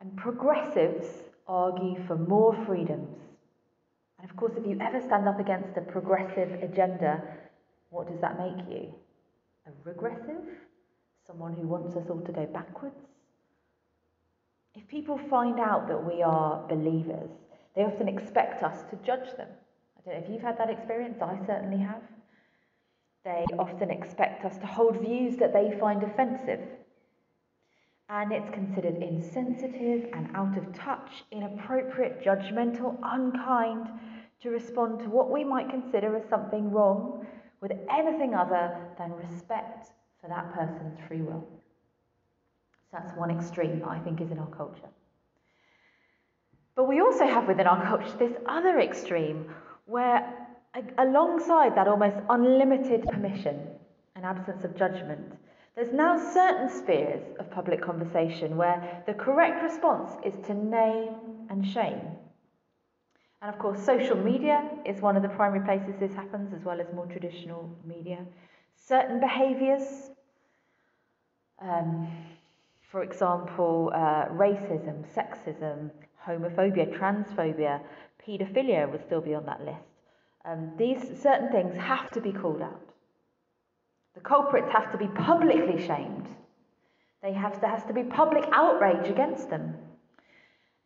And 0.00 0.16
progressives 0.16 1.06
argue 1.46 1.96
for 2.06 2.16
more 2.16 2.54
freedoms. 2.66 3.16
And 4.18 4.30
of 4.30 4.36
course, 4.36 4.52
if 4.56 4.66
you 4.66 4.78
ever 4.80 5.00
stand 5.00 5.28
up 5.28 5.40
against 5.40 5.76
a 5.76 5.80
progressive 5.80 6.62
agenda, 6.62 7.22
what 7.90 8.08
does 8.08 8.20
that 8.20 8.38
make 8.38 8.66
you? 8.68 8.94
A 9.66 9.70
regressive? 9.84 10.44
Someone 11.26 11.54
who 11.54 11.66
wants 11.66 11.96
us 11.96 12.08
all 12.08 12.20
to 12.20 12.32
go 12.32 12.46
backwards? 12.46 13.00
If 14.74 14.86
people 14.88 15.18
find 15.28 15.58
out 15.58 15.88
that 15.88 16.04
we 16.04 16.22
are 16.22 16.66
believers, 16.68 17.30
they 17.74 17.82
often 17.82 18.08
expect 18.08 18.62
us 18.62 18.82
to 18.90 18.96
judge 19.04 19.36
them. 19.36 19.48
I 19.98 20.00
don't 20.10 20.20
know 20.20 20.24
if 20.24 20.30
you've 20.30 20.42
had 20.42 20.58
that 20.58 20.70
experience, 20.70 21.18
I 21.20 21.38
certainly 21.46 21.78
have. 21.78 22.02
They 23.24 23.44
often 23.58 23.90
expect 23.90 24.44
us 24.44 24.56
to 24.58 24.66
hold 24.66 25.00
views 25.00 25.36
that 25.36 25.52
they 25.52 25.76
find 25.78 26.02
offensive. 26.02 26.60
And 28.08 28.32
it's 28.32 28.50
considered 28.50 28.96
insensitive 28.96 30.10
and 30.12 30.34
out 30.34 30.56
of 30.56 30.72
touch, 30.74 31.24
inappropriate, 31.30 32.24
judgmental, 32.24 32.98
unkind 33.02 33.88
to 34.42 34.50
respond 34.50 35.00
to 35.00 35.10
what 35.10 35.30
we 35.30 35.44
might 35.44 35.68
consider 35.68 36.16
as 36.16 36.28
something 36.28 36.70
wrong 36.70 37.26
with 37.60 37.72
anything 37.90 38.34
other 38.34 38.76
than 38.98 39.12
respect 39.12 39.88
for 40.20 40.28
that 40.28 40.52
person's 40.54 40.98
free 41.06 41.20
will. 41.20 41.46
So 42.90 42.98
that's 42.98 43.16
one 43.16 43.30
extreme 43.30 43.80
that 43.80 43.88
I 43.88 43.98
think 44.00 44.20
is 44.20 44.30
in 44.30 44.38
our 44.38 44.48
culture. 44.48 44.88
But 46.74 46.88
we 46.88 47.00
also 47.00 47.26
have 47.26 47.46
within 47.46 47.66
our 47.66 47.84
culture 47.84 48.16
this 48.18 48.36
other 48.46 48.80
extreme 48.80 49.54
where, 49.84 50.39
alongside 50.98 51.76
that 51.76 51.88
almost 51.88 52.16
unlimited 52.28 53.06
permission 53.08 53.68
and 54.16 54.24
absence 54.24 54.64
of 54.64 54.76
judgment, 54.76 55.36
there's 55.74 55.92
now 55.92 56.18
certain 56.18 56.68
spheres 56.68 57.22
of 57.38 57.50
public 57.50 57.80
conversation 57.80 58.56
where 58.56 59.02
the 59.06 59.14
correct 59.14 59.62
response 59.62 60.10
is 60.24 60.34
to 60.46 60.54
name 60.54 61.14
and 61.48 61.66
shame. 61.66 62.00
And 63.42 63.52
of 63.52 63.58
course, 63.58 63.82
social 63.82 64.16
media 64.16 64.68
is 64.84 65.00
one 65.00 65.16
of 65.16 65.22
the 65.22 65.28
primary 65.30 65.64
places 65.64 65.94
this 65.98 66.14
happens, 66.14 66.52
as 66.52 66.64
well 66.64 66.80
as 66.80 66.86
more 66.94 67.06
traditional 67.06 67.70
media. 67.86 68.18
Certain 68.76 69.18
behaviours, 69.18 70.10
um, 71.60 72.06
for 72.90 73.02
example, 73.02 73.90
uh, 73.94 74.26
racism, 74.28 75.04
sexism, 75.14 75.90
homophobia, 76.26 76.98
transphobia, 76.98 77.80
paedophilia 78.22 78.90
would 78.90 79.02
still 79.06 79.22
be 79.22 79.34
on 79.34 79.46
that 79.46 79.64
list. 79.64 79.89
Um, 80.44 80.72
these 80.78 80.98
certain 81.20 81.50
things 81.50 81.76
have 81.76 82.10
to 82.12 82.20
be 82.20 82.32
called 82.32 82.62
out. 82.62 82.90
The 84.14 84.20
culprits 84.20 84.70
have 84.72 84.90
to 84.92 84.98
be 84.98 85.06
publicly 85.08 85.86
shamed. 85.86 86.26
They 87.22 87.32
have, 87.32 87.60
there 87.60 87.70
has 87.70 87.84
to 87.84 87.92
be 87.92 88.02
public 88.02 88.44
outrage 88.52 89.08
against 89.10 89.50
them. 89.50 89.76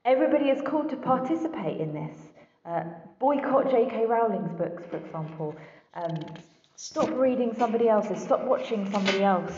Everybody 0.04 0.50
is 0.50 0.61
called 0.62 0.90
to 0.90 0.96
participate 0.96 1.80
in 1.80 1.94
this. 1.94 2.16
Uh, 2.66 2.84
boycott 3.20 3.70
J.K. 3.70 4.06
Rowling's 4.06 4.52
books, 4.58 4.82
for 4.90 4.96
example. 4.96 5.54
Um, 5.94 6.18
stop 6.75 7.11
reading 7.11 7.54
somebody 7.56 7.88
else's. 7.88 8.23
Stop 8.23 8.44
watching 8.44 8.90
somebody 8.90 9.23
else. 9.23 9.52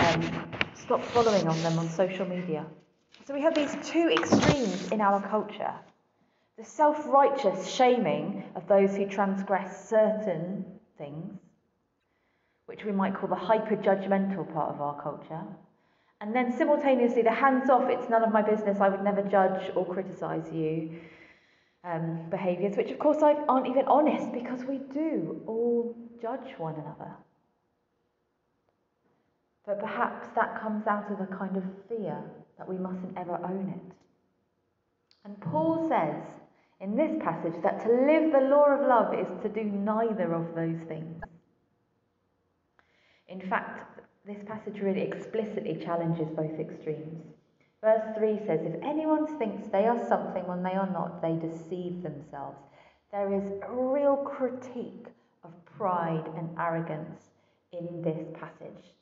Um, 0.00 0.46
stop 0.74 1.02
following 1.02 1.48
on 1.48 1.60
them 1.62 1.78
on 1.78 1.88
social 1.88 2.26
media. 2.26 2.64
So 3.26 3.34
we 3.34 3.42
have 3.42 3.54
these 3.54 3.74
two 3.82 4.08
extremes 4.08 4.90
in 4.92 5.00
our 5.00 5.20
culture 5.28 5.74
the 6.62 6.68
self 6.68 7.06
righteous 7.08 7.68
shaming 7.68 8.44
of 8.54 8.68
those 8.68 8.96
who 8.96 9.04
transgress 9.06 9.88
certain 9.88 10.64
things, 10.96 11.40
which 12.66 12.84
we 12.84 12.92
might 12.92 13.14
call 13.14 13.28
the 13.28 13.34
hyper 13.34 13.76
judgmental 13.76 14.50
part 14.52 14.72
of 14.72 14.80
our 14.80 15.00
culture, 15.02 15.42
and 16.20 16.34
then 16.34 16.56
simultaneously 16.56 17.22
the 17.22 17.32
hands 17.32 17.68
off, 17.68 17.90
it's 17.90 18.08
none 18.08 18.22
of 18.22 18.32
my 18.32 18.42
business, 18.42 18.80
I 18.80 18.88
would 18.88 19.02
never 19.02 19.22
judge 19.22 19.72
or 19.74 19.84
criticise 19.84 20.52
you 20.52 21.00
um, 21.82 22.26
behaviours, 22.30 22.76
which 22.76 22.92
of 22.92 22.98
course 23.00 23.22
aren't 23.22 23.66
even 23.66 23.86
honest 23.86 24.32
because 24.32 24.62
we 24.62 24.78
do 24.92 25.42
all 25.48 25.96
judge 26.20 26.54
one 26.58 26.74
another. 26.74 27.10
But 29.66 29.80
perhaps 29.80 30.28
that 30.36 30.60
comes 30.60 30.86
out 30.86 31.10
of 31.10 31.20
a 31.20 31.26
kind 31.26 31.56
of 31.56 31.64
fear 31.88 32.22
that 32.56 32.68
we 32.68 32.76
mustn't 32.78 33.16
ever 33.16 33.34
own 33.34 33.74
it. 33.76 33.96
And 35.24 35.40
Paul 35.40 35.88
says 35.88 36.41
in 36.82 36.96
this 36.96 37.12
passage 37.22 37.54
that 37.62 37.80
to 37.84 37.88
live 37.88 38.32
the 38.32 38.48
law 38.50 38.66
of 38.66 38.86
love 38.86 39.14
is 39.14 39.28
to 39.42 39.48
do 39.48 39.62
neither 39.62 40.34
of 40.34 40.52
those 40.56 40.80
things. 40.88 41.22
In 43.28 43.40
fact, 43.48 44.00
this 44.26 44.42
passage 44.46 44.80
really 44.80 45.02
explicitly 45.02 45.80
challenges 45.82 46.28
both 46.36 46.58
extremes. 46.58 47.22
Verse 47.80 48.02
3 48.18 48.38
says, 48.46 48.60
If 48.62 48.82
anyone 48.82 49.38
thinks 49.38 49.68
they 49.68 49.86
are 49.86 50.08
something 50.08 50.46
when 50.46 50.62
they 50.62 50.74
are 50.74 50.90
not, 50.90 51.22
they 51.22 51.34
deceive 51.36 52.02
themselves. 52.02 52.58
There 53.12 53.32
is 53.32 53.44
a 53.62 53.72
real 53.72 54.16
critique 54.16 55.06
of 55.44 55.50
pride 55.64 56.24
and 56.36 56.50
arrogance 56.58 57.20
in 57.72 58.02
this 58.02 58.26
passage. 58.38 58.92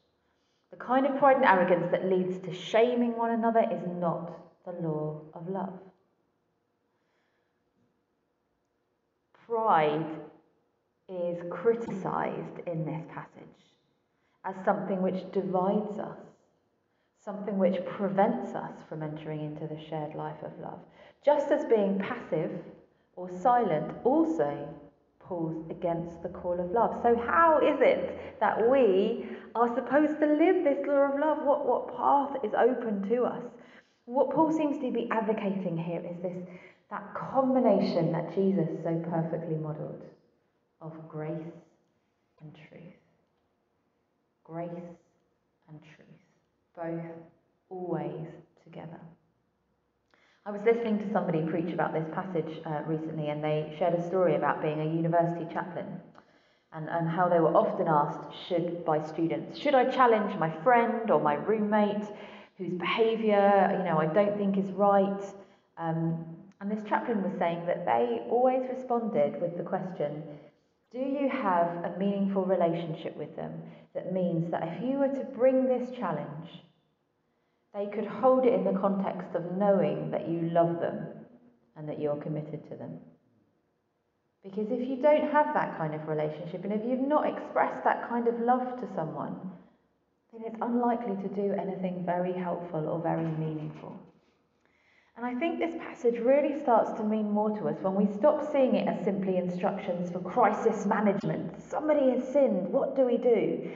The 0.71 0.77
kind 0.77 1.07
of 1.07 1.19
pride 1.19 1.37
and 1.37 1.45
arrogance 1.45 1.91
that 1.91 2.07
leads 2.07 2.39
to 2.41 2.55
shaming 2.55 3.17
one 3.17 3.31
another 3.31 3.65
is 3.71 3.83
not 3.99 4.39
the 4.65 4.73
law 4.87 5.23
of 5.35 5.49
love. 5.49 5.79
Pride 9.51 10.07
is 11.09 11.43
criticized 11.51 12.61
in 12.69 12.85
this 12.85 13.03
passage 13.13 13.43
as 14.45 14.55
something 14.65 15.03
which 15.03 15.29
divides 15.33 15.99
us, 15.99 16.21
something 17.19 17.59
which 17.59 17.85
prevents 17.85 18.55
us 18.55 18.71
from 18.89 19.03
entering 19.03 19.41
into 19.41 19.67
the 19.67 19.81
shared 19.89 20.15
life 20.15 20.41
of 20.45 20.53
love. 20.63 20.79
Just 21.25 21.51
as 21.51 21.65
being 21.65 21.99
passive 21.99 22.53
or 23.17 23.29
silent 23.29 23.93
also 24.05 24.69
pulls 25.19 25.69
against 25.69 26.23
the 26.23 26.29
call 26.29 26.61
of 26.61 26.71
love. 26.71 27.01
So, 27.03 27.17
how 27.17 27.59
is 27.59 27.81
it 27.81 28.39
that 28.39 28.71
we 28.71 29.27
are 29.57 29.75
supposed 29.75 30.21
to 30.21 30.27
live 30.27 30.63
this 30.63 30.87
law 30.87 31.11
of 31.13 31.19
love? 31.19 31.39
What, 31.43 31.67
what 31.67 31.97
path 31.97 32.37
is 32.45 32.53
open 32.55 33.09
to 33.09 33.25
us? 33.25 33.43
What 34.05 34.31
Paul 34.31 34.53
seems 34.53 34.79
to 34.79 34.93
be 34.93 35.09
advocating 35.11 35.77
here 35.77 36.05
is 36.09 36.23
this 36.23 36.37
that 36.91 37.15
combination 37.15 38.13
that 38.13 38.35
Jesus 38.35 38.69
so 38.83 39.03
perfectly 39.11 39.57
modelled 39.57 40.03
of 40.81 40.93
grace 41.09 41.53
and 42.41 42.55
truth. 42.69 42.83
Grace 44.45 44.69
and 45.69 45.81
truth, 45.95 46.09
both 46.77 47.13
always 47.69 48.27
together. 48.65 49.01
I 50.45 50.51
was 50.51 50.63
listening 50.65 50.99
to 50.99 51.13
somebody 51.13 51.43
preach 51.43 51.73
about 51.73 51.93
this 51.93 52.07
passage 52.13 52.61
uh, 52.67 52.81
recently, 52.87 53.29
and 53.29 53.45
they 53.45 53.75
shared 53.79 53.95
a 53.95 54.09
story 54.09 54.35
about 54.35 54.63
being 54.63 54.81
a 54.81 54.85
university 54.85 55.47
chaplain 55.53 55.87
and, 56.73 56.89
and 56.89 57.09
how 57.09 57.29
they 57.29 57.39
were 57.39 57.55
often 57.55 57.87
asked 57.89 58.35
should 58.49 58.85
by 58.85 59.05
students, 59.07 59.59
should 59.59 59.75
I 59.75 59.91
challenge 59.91 60.37
my 60.39 60.51
friend 60.63 61.11
or 61.11 61.21
my 61.21 61.35
roommate 61.35 62.07
whose 62.59 62.73
behaviour, 62.73 63.77
you 63.79 63.85
know, 63.85 63.99
I 63.99 64.07
don't 64.07 64.37
think 64.37 64.57
is 64.57 64.71
right? 64.73 65.23
Um, 65.79 66.25
and 66.61 66.71
this 66.71 66.85
chaplain 66.89 67.23
was 67.23 67.33
saying 67.39 67.65
that 67.67 67.87
they 67.87 68.21
always 68.29 68.69
responded 68.69 69.41
with 69.41 69.57
the 69.57 69.63
question, 69.63 70.23
do 70.93 70.99
you 70.99 71.29
have 71.29 71.69
a 71.85 71.97
meaningful 71.99 72.45
relationship 72.45 73.17
with 73.17 73.35
them 73.37 73.53
that 73.95 74.13
means 74.13 74.51
that 74.51 74.69
if 74.69 74.83
you 74.83 74.99
were 74.99 75.09
to 75.09 75.25
bring 75.37 75.67
this 75.67 75.91
challenge, 75.97 76.49
they 77.73 77.87
could 77.87 78.07
hold 78.07 78.45
it 78.45 78.53
in 78.53 78.65
the 78.65 78.79
context 78.79 79.35
of 79.35 79.57
knowing 79.57 80.11
that 80.11 80.29
you 80.29 80.51
love 80.51 80.81
them 80.81 81.07
and 81.77 81.89
that 81.89 82.01
you're 82.01 82.17
committed 82.17 82.69
to 82.69 82.77
them? 82.77 82.99
Because 84.43 84.67
if 84.71 84.89
you 84.89 84.97
don't 84.97 85.31
have 85.31 85.55
that 85.55 85.79
kind 85.79 85.95
of 85.95 86.09
relationship 86.09 86.65
and 86.65 86.73
if 86.73 86.81
you've 86.85 87.01
not 87.01 87.29
expressed 87.29 87.85
that 87.85 88.09
kind 88.09 88.27
of 88.27 88.39
love 88.41 88.81
to 88.81 88.89
someone, 88.95 89.37
then 90.33 90.43
it's 90.47 90.59
unlikely 90.61 91.17
to 91.23 91.35
do 91.35 91.53
anything 91.53 92.03
very 92.05 92.33
helpful 92.33 92.89
or 92.89 93.01
very 93.01 93.31
meaningful. 93.39 93.99
And 95.17 95.27
I 95.27 95.35
think 95.39 95.59
this 95.59 95.75
passage 95.77 96.19
really 96.19 96.59
starts 96.61 96.93
to 96.93 97.05
mean 97.05 97.31
more 97.31 97.51
to 97.51 97.69
us 97.69 97.77
when 97.83 97.95
we 97.95 98.07
stop 98.13 98.51
seeing 98.53 98.75
it 98.75 98.89
as 98.89 99.05
simply 99.05 99.37
instructions 99.37 100.11
for 100.11 100.21
crisis 100.21 100.87
management. 100.87 101.61
Somebody 101.63 102.11
has 102.11 102.27
sinned, 102.33 102.69
what 102.69 102.97
do 102.97 103.05
we 103.05 103.19
do? 103.19 103.71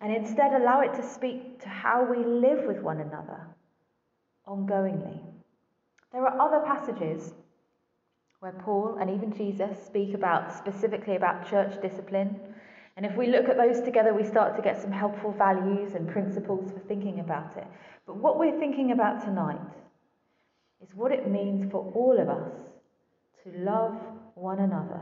And 0.00 0.14
instead 0.14 0.52
allow 0.52 0.80
it 0.80 0.94
to 0.94 1.02
speak 1.02 1.60
to 1.62 1.68
how 1.68 2.04
we 2.04 2.24
live 2.24 2.66
with 2.66 2.82
one 2.82 3.00
another 3.00 3.46
ongoingly. 4.46 5.18
There 6.12 6.26
are 6.26 6.40
other 6.40 6.64
passages 6.66 7.32
where 8.40 8.52
Paul 8.52 8.96
and 9.00 9.10
even 9.10 9.32
Jesus 9.32 9.78
speak 9.84 10.14
about 10.14 10.52
specifically 10.52 11.16
about 11.16 11.48
church 11.48 11.80
discipline. 11.80 12.40
And 12.96 13.06
if 13.06 13.14
we 13.16 13.28
look 13.28 13.48
at 13.48 13.56
those 13.56 13.80
together, 13.82 14.12
we 14.12 14.24
start 14.24 14.56
to 14.56 14.62
get 14.62 14.80
some 14.80 14.90
helpful 14.90 15.32
values 15.32 15.94
and 15.94 16.08
principles 16.08 16.72
for 16.72 16.80
thinking 16.80 17.20
about 17.20 17.56
it. 17.56 17.66
But 18.06 18.16
what 18.16 18.38
we're 18.38 18.58
thinking 18.58 18.92
about 18.92 19.22
tonight 19.22 19.60
is 20.82 20.94
what 20.94 21.12
it 21.12 21.28
means 21.28 21.70
for 21.70 21.92
all 21.94 22.18
of 22.18 22.28
us 22.28 22.52
to 23.42 23.50
love 23.58 23.96
one 24.34 24.60
another, 24.60 25.00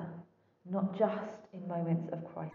not 0.70 0.98
just 0.98 1.36
in 1.52 1.66
moments 1.66 2.08
of 2.12 2.24
crisis. 2.34 2.54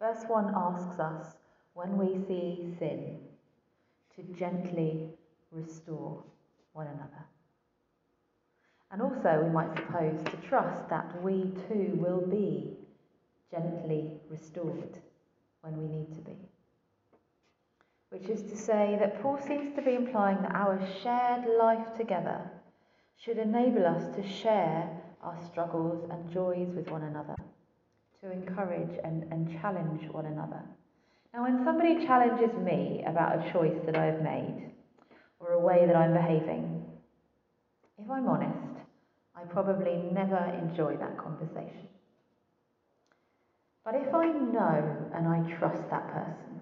Verse 0.00 0.24
1 0.26 0.52
asks 0.54 0.98
us 0.98 1.36
when 1.74 1.96
we 1.96 2.24
see 2.26 2.74
sin 2.78 3.18
to 4.16 4.22
gently 4.38 5.08
restore 5.50 6.22
one 6.72 6.86
another. 6.86 7.24
And 8.90 9.00
also, 9.00 9.42
we 9.44 9.50
might 9.50 9.74
suppose 9.74 10.22
to 10.24 10.48
trust 10.48 10.88
that 10.90 11.22
we 11.22 11.50
too 11.68 11.96
will 11.98 12.26
be 12.26 12.76
gently 13.50 14.10
restored 14.28 14.98
when 15.62 15.78
we 15.78 15.86
need 15.88 16.12
to 16.14 16.20
be. 16.20 16.51
Which 18.12 18.28
is 18.28 18.42
to 18.42 18.56
say 18.58 18.98
that 19.00 19.22
Paul 19.22 19.38
seems 19.38 19.74
to 19.74 19.80
be 19.80 19.94
implying 19.94 20.42
that 20.42 20.54
our 20.54 20.78
shared 21.02 21.46
life 21.58 21.96
together 21.96 22.42
should 23.16 23.38
enable 23.38 23.86
us 23.86 24.14
to 24.14 24.28
share 24.28 24.86
our 25.22 25.38
struggles 25.50 26.06
and 26.10 26.30
joys 26.30 26.68
with 26.76 26.90
one 26.90 27.04
another, 27.04 27.34
to 28.20 28.30
encourage 28.30 28.98
and, 29.02 29.22
and 29.32 29.58
challenge 29.62 30.12
one 30.12 30.26
another. 30.26 30.60
Now, 31.32 31.44
when 31.44 31.64
somebody 31.64 32.04
challenges 32.04 32.54
me 32.58 33.02
about 33.06 33.38
a 33.38 33.50
choice 33.50 33.80
that 33.86 33.96
I 33.96 34.04
have 34.04 34.20
made 34.20 34.72
or 35.40 35.52
a 35.52 35.60
way 35.60 35.86
that 35.86 35.96
I'm 35.96 36.12
behaving, 36.12 36.84
if 37.96 38.10
I'm 38.10 38.28
honest, 38.28 38.76
I 39.34 39.44
probably 39.44 40.02
never 40.12 40.52
enjoy 40.62 40.98
that 40.98 41.16
conversation. 41.16 41.88
But 43.86 43.94
if 43.94 44.14
I 44.14 44.26
know 44.26 45.10
and 45.14 45.26
I 45.26 45.50
trust 45.58 45.88
that 45.88 46.12
person, 46.12 46.60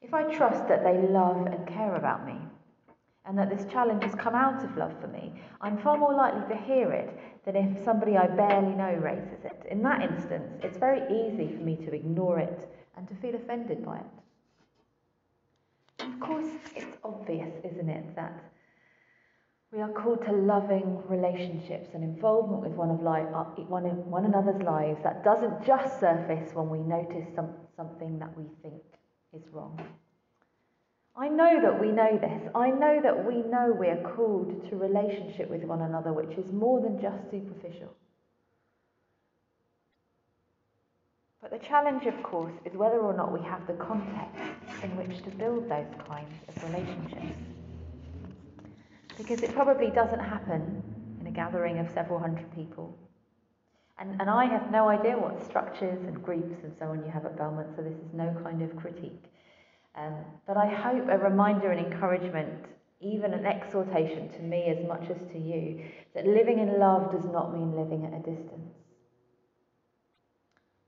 if 0.00 0.14
I 0.14 0.22
trust 0.34 0.68
that 0.68 0.84
they 0.84 0.98
love 1.08 1.46
and 1.46 1.66
care 1.66 1.96
about 1.96 2.26
me, 2.26 2.38
and 3.26 3.36
that 3.36 3.50
this 3.50 3.66
challenge 3.70 4.04
has 4.04 4.14
come 4.14 4.34
out 4.34 4.62
of 4.64 4.76
love 4.76 4.94
for 5.00 5.08
me, 5.08 5.32
I'm 5.60 5.78
far 5.78 5.98
more 5.98 6.14
likely 6.14 6.54
to 6.54 6.62
hear 6.62 6.92
it 6.92 7.18
than 7.44 7.56
if 7.56 7.84
somebody 7.84 8.16
I 8.16 8.28
barely 8.28 8.74
know 8.74 8.94
raises 8.94 9.44
it. 9.44 9.66
In 9.68 9.82
that 9.82 10.02
instance, 10.02 10.52
it's 10.62 10.78
very 10.78 11.02
easy 11.12 11.48
for 11.56 11.62
me 11.62 11.76
to 11.76 11.92
ignore 11.92 12.38
it 12.38 12.68
and 12.96 13.08
to 13.08 13.14
feel 13.16 13.34
offended 13.34 13.84
by 13.84 13.96
it. 13.98 14.06
Of 15.98 16.20
course, 16.20 16.46
it's 16.76 16.96
obvious, 17.02 17.52
isn't 17.64 17.88
it, 17.88 18.14
that 18.14 18.44
we 19.72 19.80
are 19.80 19.90
called 19.90 20.24
to 20.26 20.32
loving 20.32 21.02
relationships 21.08 21.88
and 21.94 22.04
involvement 22.04 22.62
with 22.62 22.72
one, 22.72 22.90
of 22.90 23.02
li- 23.02 23.26
uh, 23.34 23.44
one, 23.66 23.84
one 24.08 24.24
another's 24.24 24.62
lives 24.62 25.00
that 25.02 25.24
doesn't 25.24 25.66
just 25.66 25.98
surface 25.98 26.54
when 26.54 26.68
we 26.68 26.78
notice 26.78 27.26
some, 27.34 27.52
something 27.76 28.20
that 28.20 28.36
we 28.38 28.44
think 28.62 28.95
is 29.32 29.42
wrong. 29.52 29.80
I 31.18 31.28
know 31.28 31.60
that 31.62 31.80
we 31.80 31.88
know 31.88 32.18
this. 32.20 32.50
I 32.54 32.70
know 32.70 33.00
that 33.02 33.24
we 33.26 33.36
know 33.36 33.74
we 33.78 33.88
are 33.88 34.14
called 34.14 34.68
to 34.68 34.76
relationship 34.76 35.48
with 35.48 35.62
one 35.64 35.80
another, 35.80 36.12
which 36.12 36.36
is 36.36 36.52
more 36.52 36.80
than 36.80 37.00
just 37.00 37.30
superficial. 37.30 37.94
But 41.40 41.50
the 41.50 41.66
challenge, 41.66 42.04
of 42.06 42.22
course, 42.22 42.52
is 42.64 42.74
whether 42.74 42.98
or 42.98 43.16
not 43.16 43.32
we 43.32 43.40
have 43.46 43.66
the 43.66 43.74
context 43.74 44.42
in 44.82 44.96
which 44.96 45.22
to 45.22 45.30
build 45.30 45.70
those 45.70 45.86
kinds 46.06 46.34
of 46.48 46.62
relationships. 46.64 47.38
Because 49.16 49.42
it 49.42 49.54
probably 49.54 49.90
doesn't 49.90 50.18
happen 50.18 50.82
in 51.20 51.26
a 51.26 51.30
gathering 51.30 51.78
of 51.78 51.88
several 51.94 52.18
hundred 52.18 52.52
people. 52.54 52.98
And, 53.98 54.20
and 54.20 54.28
I 54.28 54.44
have 54.44 54.70
no 54.70 54.88
idea 54.88 55.16
what 55.16 55.42
structures 55.44 56.04
and 56.04 56.22
groups 56.22 56.56
and 56.62 56.72
so 56.78 56.86
on 56.86 57.04
you 57.04 57.10
have 57.10 57.24
at 57.24 57.36
Belmont, 57.36 57.68
so 57.74 57.82
this 57.82 57.94
is 57.94 58.12
no 58.12 58.34
kind 58.42 58.62
of 58.62 58.76
critique. 58.76 59.24
Um, 59.94 60.14
but 60.46 60.56
I 60.56 60.66
hope 60.66 61.08
a 61.08 61.18
reminder 61.18 61.70
and 61.70 61.86
encouragement, 61.86 62.66
even 63.00 63.32
an 63.32 63.46
exhortation 63.46 64.30
to 64.32 64.40
me 64.40 64.64
as 64.64 64.86
much 64.86 65.08
as 65.08 65.16
to 65.32 65.38
you, 65.38 65.82
that 66.14 66.26
living 66.26 66.58
in 66.58 66.78
love 66.78 67.10
does 67.10 67.24
not 67.24 67.54
mean 67.54 67.74
living 67.74 68.04
at 68.04 68.12
a 68.12 68.18
distance. 68.18 68.74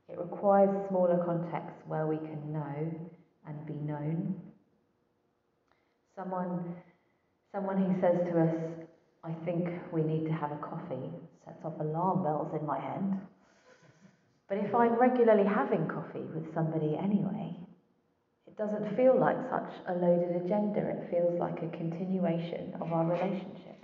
It 0.08 0.18
requires 0.18 0.70
smaller 0.88 1.22
contexts 1.24 1.82
where 1.86 2.06
we 2.06 2.18
can 2.18 2.52
know 2.52 3.08
and 3.46 3.66
be 3.66 3.74
known. 3.74 4.34
Someone 6.14 6.74
Someone 7.54 7.78
who 7.78 7.98
says 8.00 8.18
to 8.30 8.40
us, 8.42 8.54
I 9.24 9.32
think 9.44 9.68
we 9.90 10.02
need 10.02 10.26
to 10.26 10.32
have 10.32 10.52
a 10.52 10.56
coffee, 10.56 11.10
sets 11.48 11.64
off 11.64 11.80
alarm 11.80 12.22
bells 12.22 12.52
in 12.58 12.66
my 12.66 12.78
head. 12.78 13.20
But 14.48 14.58
if 14.58 14.74
I'm 14.74 14.94
regularly 14.94 15.44
having 15.44 15.88
coffee 15.88 16.24
with 16.34 16.52
somebody 16.54 16.96
anyway, 16.96 17.56
it 18.46 18.56
doesn't 18.56 18.96
feel 18.96 19.18
like 19.18 19.36
such 19.50 19.72
a 19.88 19.94
loaded 19.94 20.44
agenda. 20.44 20.80
It 20.80 21.10
feels 21.10 21.38
like 21.38 21.62
a 21.62 21.76
continuation 21.76 22.74
of 22.80 22.92
our 22.92 23.04
relationship. 23.04 23.76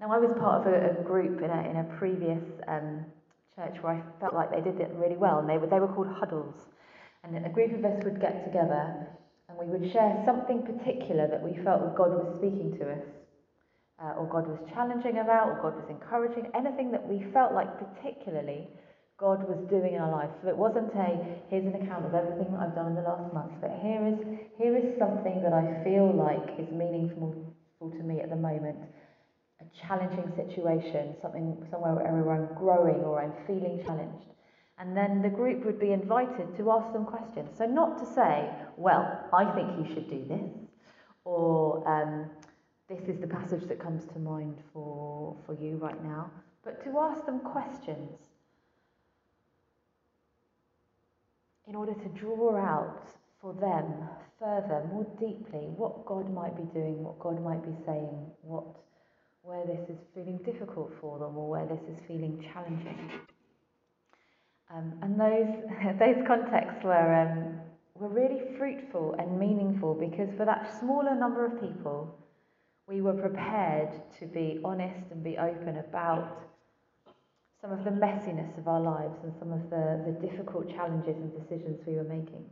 Now, 0.00 0.12
I 0.12 0.18
was 0.18 0.36
part 0.38 0.66
of 0.66 0.72
a, 0.72 1.00
a 1.00 1.02
group 1.02 1.40
in 1.40 1.50
a, 1.50 1.70
in 1.70 1.76
a 1.76 1.84
previous 1.98 2.42
um, 2.68 3.04
church 3.54 3.76
where 3.80 3.94
I 3.94 4.20
felt 4.20 4.34
like 4.34 4.50
they 4.50 4.60
did 4.60 4.78
it 4.80 4.90
really 4.94 5.16
well, 5.16 5.38
and 5.38 5.48
they 5.48 5.56
were, 5.56 5.66
they 5.66 5.80
were 5.80 5.88
called 5.88 6.08
huddles. 6.08 6.54
And 7.24 7.44
a 7.44 7.48
group 7.48 7.72
of 7.72 7.84
us 7.84 8.04
would 8.04 8.20
get 8.20 8.44
together 8.44 9.08
and 9.48 9.58
we 9.58 9.66
would 9.66 9.90
share 9.92 10.22
something 10.24 10.62
particular 10.62 11.28
that 11.28 11.42
we 11.42 11.62
felt 11.64 11.96
God 11.96 12.10
was 12.10 12.36
speaking 12.36 12.76
to 12.78 12.92
us, 12.92 13.04
uh, 14.02 14.12
or 14.18 14.26
God 14.28 14.46
was 14.46 14.58
challenging 14.74 15.18
about, 15.18 15.48
or 15.48 15.54
God 15.62 15.76
was 15.76 15.88
encouraging, 15.88 16.50
anything 16.54 16.90
that 16.92 17.06
we 17.06 17.24
felt 17.32 17.52
like 17.52 17.68
particularly 17.78 18.68
God 19.18 19.48
was 19.48 19.58
doing 19.70 19.94
in 19.94 20.00
our 20.00 20.12
life. 20.12 20.30
So 20.42 20.48
it 20.48 20.56
wasn't 20.56 20.92
a 20.94 21.16
here's 21.48 21.64
an 21.64 21.74
account 21.80 22.04
of 22.04 22.14
everything 22.14 22.52
that 22.52 22.60
I've 22.60 22.74
done 22.74 22.88
in 22.88 22.94
the 22.94 23.08
last 23.08 23.32
month, 23.32 23.52
but 23.60 23.72
here 23.80 24.04
is 24.04 24.20
here 24.58 24.76
is 24.76 24.98
something 24.98 25.42
that 25.42 25.54
I 25.54 25.82
feel 25.82 26.12
like 26.12 26.60
is 26.60 26.70
meaningful 26.70 27.32
to 27.80 28.02
me 28.02 28.20
at 28.20 28.28
the 28.28 28.36
moment. 28.36 28.76
A 29.60 29.86
challenging 29.86 30.30
situation, 30.36 31.16
something 31.22 31.66
somewhere 31.70 31.94
where 31.94 32.30
I'm 32.36 32.52
growing 32.58 33.00
or 33.00 33.22
I'm 33.22 33.32
feeling 33.46 33.80
challenged. 33.86 34.26
And 34.78 34.94
then 34.94 35.22
the 35.22 35.30
group 35.30 35.64
would 35.64 35.80
be 35.80 35.92
invited 35.92 36.54
to 36.58 36.70
ask 36.70 36.92
them 36.92 37.06
questions. 37.06 37.56
So, 37.56 37.64
not 37.64 37.98
to 37.98 38.04
say, 38.04 38.50
well, 38.76 39.24
I 39.32 39.50
think 39.54 39.68
you 39.78 39.94
should 39.94 40.10
do 40.10 40.22
this, 40.28 40.52
or 41.24 41.88
um, 41.88 42.28
this 42.88 43.08
is 43.08 43.20
the 43.20 43.26
passage 43.26 43.66
that 43.68 43.80
comes 43.80 44.04
to 44.12 44.18
mind 44.18 44.58
for, 44.72 45.36
for 45.44 45.54
you 45.54 45.76
right 45.76 46.02
now, 46.04 46.30
but 46.64 46.82
to 46.84 46.98
ask 46.98 47.26
them 47.26 47.40
questions 47.40 48.18
in 51.66 51.74
order 51.74 51.94
to 51.94 52.08
draw 52.10 52.56
out 52.56 53.02
for 53.40 53.52
them 53.54 54.08
further, 54.38 54.86
more 54.92 55.06
deeply, 55.18 55.66
what 55.76 56.06
God 56.06 56.32
might 56.32 56.56
be 56.56 56.62
doing, 56.72 57.02
what 57.02 57.18
God 57.18 57.42
might 57.42 57.64
be 57.64 57.74
saying, 57.84 58.30
what, 58.42 58.64
where 59.42 59.66
this 59.66 59.88
is 59.88 59.98
feeling 60.14 60.38
difficult 60.44 60.92
for 61.00 61.18
them, 61.18 61.36
or 61.36 61.48
where 61.48 61.66
this 61.66 61.82
is 61.90 61.98
feeling 62.06 62.44
challenging. 62.52 63.10
Um, 64.72 64.92
and 65.02 65.18
those, 65.18 65.98
those 65.98 66.26
contexts 66.26 66.84
were, 66.84 67.14
um, 67.14 67.58
were 67.94 68.08
really 68.08 68.42
fruitful 68.58 69.16
and 69.18 69.38
meaningful 69.38 69.94
because 69.94 70.28
for 70.36 70.44
that 70.44 70.78
smaller 70.78 71.14
number 71.14 71.46
of 71.46 71.60
people, 71.60 72.16
we 72.88 73.00
were 73.00 73.14
prepared 73.14 73.90
to 74.18 74.26
be 74.26 74.60
honest 74.64 75.10
and 75.10 75.22
be 75.24 75.36
open 75.38 75.78
about 75.78 76.42
some 77.60 77.72
of 77.72 77.84
the 77.84 77.90
messiness 77.90 78.56
of 78.58 78.68
our 78.68 78.80
lives 78.80 79.18
and 79.24 79.32
some 79.38 79.52
of 79.52 79.70
the, 79.70 80.02
the 80.06 80.26
difficult 80.26 80.68
challenges 80.68 81.16
and 81.16 81.32
decisions 81.40 81.80
we 81.86 81.94
were 81.94 82.04
making. 82.04 82.44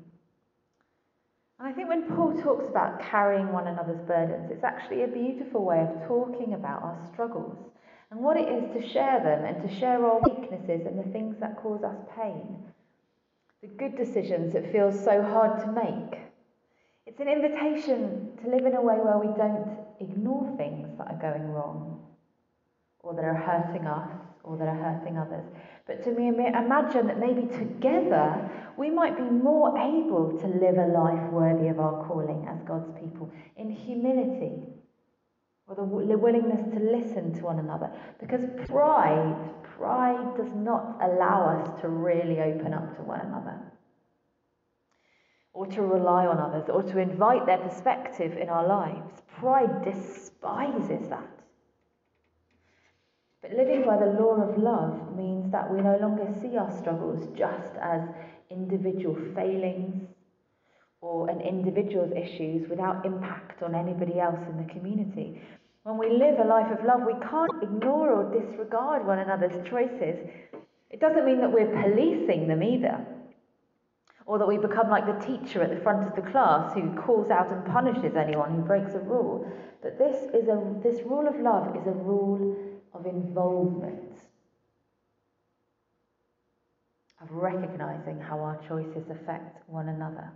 And 1.61 1.69
I 1.69 1.73
think 1.73 1.89
when 1.89 2.09
Paul 2.09 2.35
talks 2.43 2.67
about 2.69 3.01
carrying 3.01 3.53
one 3.53 3.69
another's 3.69 4.01
burdens, 4.09 4.51
it's 4.51 4.65
actually 4.65 5.05
a 5.05 5.09
beautiful 5.09 5.65
way 5.65 5.81
of 5.81 6.09
talking 6.09 6.55
about 6.55 6.83
our 6.83 6.99
struggles 7.13 7.57
and 8.11 8.19
what 8.19 8.37
it 8.37 8.49
is 8.49 8.65
to 8.75 8.93
share 8.93 9.21
them 9.23 9.45
and 9.45 9.63
to 9.63 9.79
share 9.79 10.05
our 10.05 10.21
weaknesses 10.21 10.85
and 10.87 10.99
the 10.99 11.13
things 11.13 11.37
that 11.39 11.57
cause 11.63 11.85
us 11.85 11.97
pain. 12.17 12.59
The 13.63 13.69
good 13.69 13.97
decisions 13.97 14.53
that 14.53 14.73
feel 14.73 14.91
so 14.91 15.23
hard 15.23 15.61
to 15.61 15.73
make. 15.73 16.21
It's 17.07 17.21
an 17.21 17.29
invitation 17.29 18.33
to 18.43 18.51
live 18.51 18.67
in 18.67 18.75
a 18.75 18.83
way 18.83 18.97
where 18.97 19.19
we 19.19 19.29
don't 19.37 19.84
ignore 20.01 20.55
things 20.57 20.89
that 20.99 21.09
are 21.09 21.19
going 21.21 21.49
wrong 21.51 22.03
or 23.01 23.15
that 23.15 23.25
are 23.25 23.35
hurting 23.35 23.87
us 23.87 24.11
or 24.43 24.57
that 24.57 24.69
are 24.69 24.75
hurting 24.77 25.19
others. 25.19 25.45
But 25.87 26.03
to 26.05 26.11
me, 26.11 26.29
imagine 26.29 27.07
that 27.07 27.19
maybe 27.19 27.47
together 27.47 28.51
we 28.77 28.91
might 28.91 29.17
be 29.17 29.23
more 29.23 29.77
able 29.79 30.39
to 30.39 30.47
live 30.47 30.79
a 30.79 30.87
life 30.87 31.31
worthy 31.31 31.69
of 31.69 31.81
our 31.81 32.07
calling 32.07 32.47
as 32.49 32.61
God's 32.67 32.91
people 32.99 33.31
in 33.57 33.71
humility 33.71 34.63
or 35.67 35.75
the 35.77 35.83
willingness 35.83 36.61
to 36.75 36.81
listen 36.81 37.33
to 37.35 37.45
one 37.45 37.59
another. 37.59 37.91
Because 38.21 38.41
pride, 38.67 39.37
pride 39.77 40.37
does 40.37 40.53
not 40.55 40.99
allow 41.03 41.59
us 41.59 41.81
to 41.81 41.89
really 41.89 42.41
open 42.41 42.75
up 42.75 42.95
to 42.97 43.03
one 43.03 43.21
another, 43.21 43.59
or 45.55 45.67
to 45.69 45.83
rely 45.83 46.27
on 46.27 46.39
others, 46.39 46.69
or 46.69 46.83
to 46.83 46.99
invite 46.99 47.47
their 47.47 47.59
perspective 47.59 48.37
in 48.37 48.49
our 48.49 48.67
lives. 48.67 49.23
Pride 49.39 49.85
despises 49.85 51.09
that. 51.09 51.31
But 53.41 53.53
living 53.53 53.85
by 53.85 53.97
the 53.97 54.19
law 54.21 54.43
of 54.43 54.59
love 54.59 55.17
means 55.17 55.53
that 55.53 55.73
we 55.73 55.81
no 55.81 55.97
longer 55.99 56.27
see 56.41 56.57
our 56.57 56.77
struggles 56.77 57.29
just 57.37 57.77
as 57.81 58.03
individual 58.51 59.17
failings 59.35 60.09
or 61.01 61.29
an 61.29 61.41
individual's 61.41 62.13
issues 62.13 62.69
without 62.69 63.05
impact 63.05 63.63
on 63.63 63.75
anybody 63.75 64.19
else 64.19 64.41
in 64.49 64.57
the 64.57 64.73
community. 64.73 65.41
When 65.83 65.99
we 65.99 66.09
live 66.09 66.39
a 66.39 66.49
life 66.49 66.73
of 66.73 66.85
love, 66.85 67.03
we 67.07 67.13
can't 67.29 67.63
ignore 67.63 68.11
or 68.11 68.41
disregard 68.41 69.07
one 69.07 69.19
another's 69.19 69.69
choices. 69.69 70.17
It 70.91 71.01
doesn't 71.01 71.27
mean 71.27 71.43
that 71.43 71.53
we're 71.53 71.83
policing 71.83 72.49
them 72.49 72.63
either, 72.63 73.05
or 74.27 74.39
that 74.39 74.49
we 74.49 74.57
become 74.57 74.89
like 74.89 75.07
the 75.07 75.27
teacher 75.27 75.63
at 75.63 75.71
the 75.71 75.81
front 75.81 76.07
of 76.07 76.15
the 76.17 76.31
class 76.31 76.73
who 76.73 76.95
calls 76.95 77.31
out 77.31 77.51
and 77.51 77.65
punishes 77.67 78.17
anyone 78.17 78.55
who 78.55 78.63
breaks 78.63 78.95
a 78.95 79.01
rule. 79.01 79.51
But 79.83 79.99
this 79.99 80.25
is 80.35 80.49
a 80.49 80.63
this 80.83 81.05
rule 81.05 81.29
of 81.29 81.39
love 81.39 81.77
is 81.77 81.87
a 81.87 81.93
rule 81.93 82.57
of 82.95 83.07
involvement, 83.07 84.17
of 87.21 87.31
recognizing 87.31 88.19
how 88.19 88.39
our 88.41 88.59
choices 88.67 89.11
affect 89.11 89.69
one 89.69 89.89
another. 89.89 90.33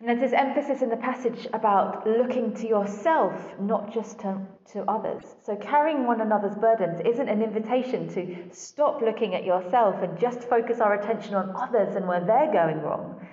And 0.00 0.08
there's 0.08 0.20
this 0.20 0.32
emphasis 0.32 0.80
in 0.80 0.90
the 0.90 0.96
passage 0.96 1.48
about 1.52 2.06
looking 2.06 2.54
to 2.54 2.68
yourself, 2.68 3.34
not 3.58 3.92
just 3.92 4.20
to, 4.20 4.40
to 4.72 4.84
others. 4.88 5.24
So 5.44 5.56
carrying 5.56 6.06
one 6.06 6.20
another's 6.20 6.54
burdens 6.54 7.00
isn't 7.04 7.28
an 7.28 7.42
invitation 7.42 8.08
to 8.14 8.48
stop 8.54 9.02
looking 9.02 9.34
at 9.34 9.44
yourself 9.44 10.00
and 10.00 10.16
just 10.16 10.42
focus 10.44 10.78
our 10.78 10.94
attention 10.94 11.34
on 11.34 11.50
others 11.56 11.96
and 11.96 12.06
where 12.06 12.24
they're 12.24 12.52
going 12.52 12.80
wrong. 12.80 13.26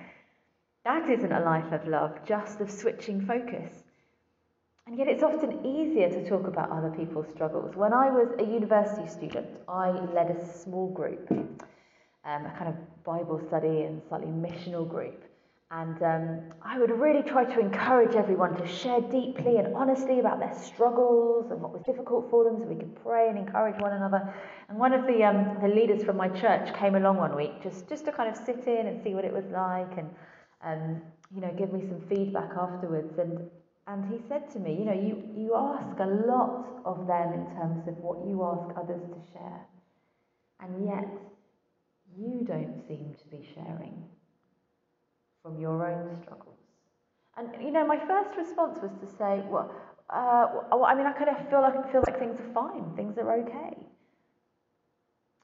That 0.84 1.08
isn't 1.08 1.32
a 1.32 1.40
life 1.40 1.70
of 1.70 1.86
love, 1.86 2.18
just 2.26 2.60
of 2.60 2.68
switching 2.68 3.24
focus. 3.24 3.84
And 4.88 4.98
yet 4.98 5.06
it's 5.06 5.22
often 5.22 5.64
easier 5.64 6.08
to 6.08 6.28
talk 6.28 6.48
about 6.48 6.70
other 6.70 6.90
people's 6.90 7.28
struggles. 7.32 7.76
When 7.76 7.92
I 7.92 8.10
was 8.10 8.34
a 8.40 8.44
university 8.44 9.06
student, 9.06 9.48
I 9.68 9.90
led 9.90 10.30
a 10.30 10.44
small 10.44 10.88
group, 10.88 11.30
um, 11.30 12.46
a 12.46 12.54
kind 12.58 12.68
of 12.68 13.04
Bible 13.04 13.40
study 13.46 13.82
and 13.82 14.02
slightly 14.08 14.28
missional 14.28 14.88
group. 14.88 15.25
And 15.72 16.00
um, 16.00 16.40
I 16.62 16.78
would 16.78 16.92
really 16.92 17.22
try 17.22 17.44
to 17.44 17.58
encourage 17.58 18.14
everyone 18.14 18.54
to 18.56 18.66
share 18.68 19.00
deeply 19.00 19.56
and 19.56 19.74
honestly 19.74 20.20
about 20.20 20.38
their 20.38 20.54
struggles 20.54 21.50
and 21.50 21.60
what 21.60 21.72
was 21.72 21.82
difficult 21.82 22.30
for 22.30 22.44
them 22.44 22.56
so 22.60 22.66
we 22.66 22.76
could 22.76 23.02
pray 23.02 23.28
and 23.28 23.36
encourage 23.36 23.80
one 23.80 23.92
another. 23.92 24.32
And 24.68 24.78
one 24.78 24.92
of 24.92 25.06
the, 25.08 25.24
um, 25.24 25.58
the 25.60 25.66
leaders 25.66 26.04
from 26.04 26.16
my 26.16 26.28
church 26.28 26.72
came 26.76 26.94
along 26.94 27.16
one 27.16 27.34
week 27.34 27.60
just, 27.64 27.88
just 27.88 28.04
to 28.04 28.12
kind 28.12 28.30
of 28.30 28.36
sit 28.36 28.64
in 28.68 28.86
and 28.86 29.02
see 29.02 29.14
what 29.14 29.24
it 29.24 29.32
was 29.32 29.44
like 29.46 29.98
and 29.98 30.08
um, 30.62 31.02
you 31.34 31.40
know, 31.40 31.52
give 31.58 31.72
me 31.72 31.80
some 31.80 32.00
feedback 32.08 32.50
afterwards. 32.56 33.18
And, 33.18 33.50
and 33.88 34.04
he 34.04 34.20
said 34.28 34.48
to 34.52 34.60
me, 34.60 34.72
you 34.72 34.84
know, 34.84 34.94
you, 34.94 35.22
you 35.36 35.54
ask 35.56 35.98
a 35.98 36.06
lot 36.06 36.64
of 36.84 37.08
them 37.08 37.32
in 37.32 37.46
terms 37.56 37.88
of 37.88 37.96
what 37.98 38.24
you 38.26 38.44
ask 38.44 38.70
others 38.78 39.02
to 39.02 39.32
share. 39.32 39.66
And 40.60 40.86
yet, 40.86 41.08
you 42.16 42.44
don't 42.46 42.86
seem 42.86 43.14
to 43.18 43.28
be 43.28 43.46
sharing 43.54 44.04
from 45.46 45.60
your 45.60 45.86
own 45.86 46.16
struggles. 46.22 46.58
And 47.36 47.48
you 47.62 47.70
know, 47.70 47.86
my 47.86 47.98
first 48.06 48.36
response 48.36 48.78
was 48.82 48.90
to 49.00 49.06
say, 49.06 49.42
well, 49.48 49.70
uh, 50.10 50.46
well 50.72 50.84
I 50.84 50.94
mean, 50.94 51.06
I 51.06 51.12
kind 51.12 51.30
of 51.30 51.48
feel 51.48 51.62
like 51.62 51.92
feel 51.92 52.02
like 52.06 52.18
things 52.18 52.40
are 52.40 52.52
fine, 52.52 52.96
things 52.96 53.16
are 53.18 53.30
okay. 53.42 53.76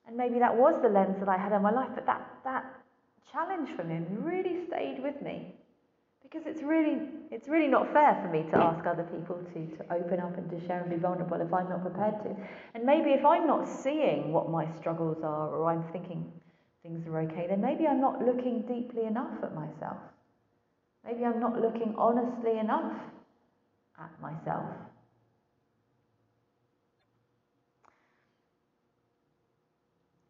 And 0.07 0.17
maybe 0.17 0.39
that 0.41 0.57
was 0.57 0.75
the 0.83 0.89
lens 0.89 1.17
that 1.21 1.29
I 1.29 1.39
had 1.39 1.53
on 1.53 1.63
my 1.63 1.71
life, 1.71 1.91
but 1.95 2.07
that 2.07 2.27
that 2.45 2.65
challenge 3.31 3.69
from 3.77 3.91
him 3.91 4.07
really 4.25 4.67
stayed 4.67 4.99
with 5.03 5.23
me. 5.23 5.55
Because 6.23 6.47
it's 6.47 6.63
really 6.63 6.97
it's 7.31 7.49
really 7.49 7.69
not 7.69 7.93
fair 7.93 8.19
for 8.23 8.29
me 8.33 8.43
to 8.51 8.57
ask 8.57 8.85
other 8.87 9.05
people 9.05 9.37
to, 9.53 9.77
to 9.77 9.93
open 9.93 10.19
up 10.19 10.37
and 10.37 10.51
to 10.51 10.67
share 10.67 10.81
and 10.81 10.91
be 10.91 10.97
vulnerable 10.97 11.41
if 11.41 11.53
I'm 11.53 11.69
not 11.69 11.83
prepared 11.83 12.19
to. 12.25 12.35
And 12.75 12.85
maybe 12.85 13.11
if 13.11 13.25
I'm 13.25 13.47
not 13.47 13.69
seeing 13.69 14.33
what 14.33 14.51
my 14.51 14.67
struggles 14.79 15.23
are 15.23 15.49
or 15.51 15.71
I'm 15.71 15.85
thinking 15.93 16.33
things 16.83 17.07
are 17.07 17.21
okay, 17.21 17.47
then 17.49 17.61
maybe 17.61 17.87
I'm 17.87 18.01
not 18.01 18.25
looking 18.25 18.63
deeply 18.63 19.07
enough 19.07 19.43
at 19.43 19.55
myself. 19.55 19.99
Maybe 21.05 21.25
I'm 21.25 21.41
not 21.41 21.61
looking 21.61 21.95
honestly 21.97 22.59
enough 22.59 22.93
at 23.99 24.21
myself. 24.21 24.67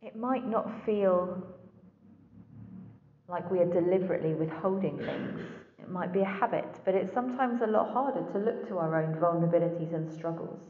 It 0.02 0.16
might 0.16 0.48
not 0.48 0.68
feel 0.84 1.42
like 3.28 3.50
we 3.50 3.60
are 3.60 3.72
deliberately 3.72 4.34
withholding 4.34 4.98
things. 4.98 5.40
It 5.78 5.88
might 5.88 6.12
be 6.12 6.20
a 6.20 6.24
habit, 6.24 6.80
but 6.84 6.94
it's 6.94 7.12
sometimes 7.12 7.62
a 7.62 7.66
lot 7.66 7.92
harder 7.92 8.30
to 8.32 8.38
look 8.38 8.68
to 8.68 8.78
our 8.78 9.02
own 9.02 9.14
vulnerabilities 9.14 9.94
and 9.94 10.12
struggles 10.12 10.60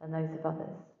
than 0.00 0.12
those 0.12 0.34
of 0.34 0.44
others. 0.44 0.95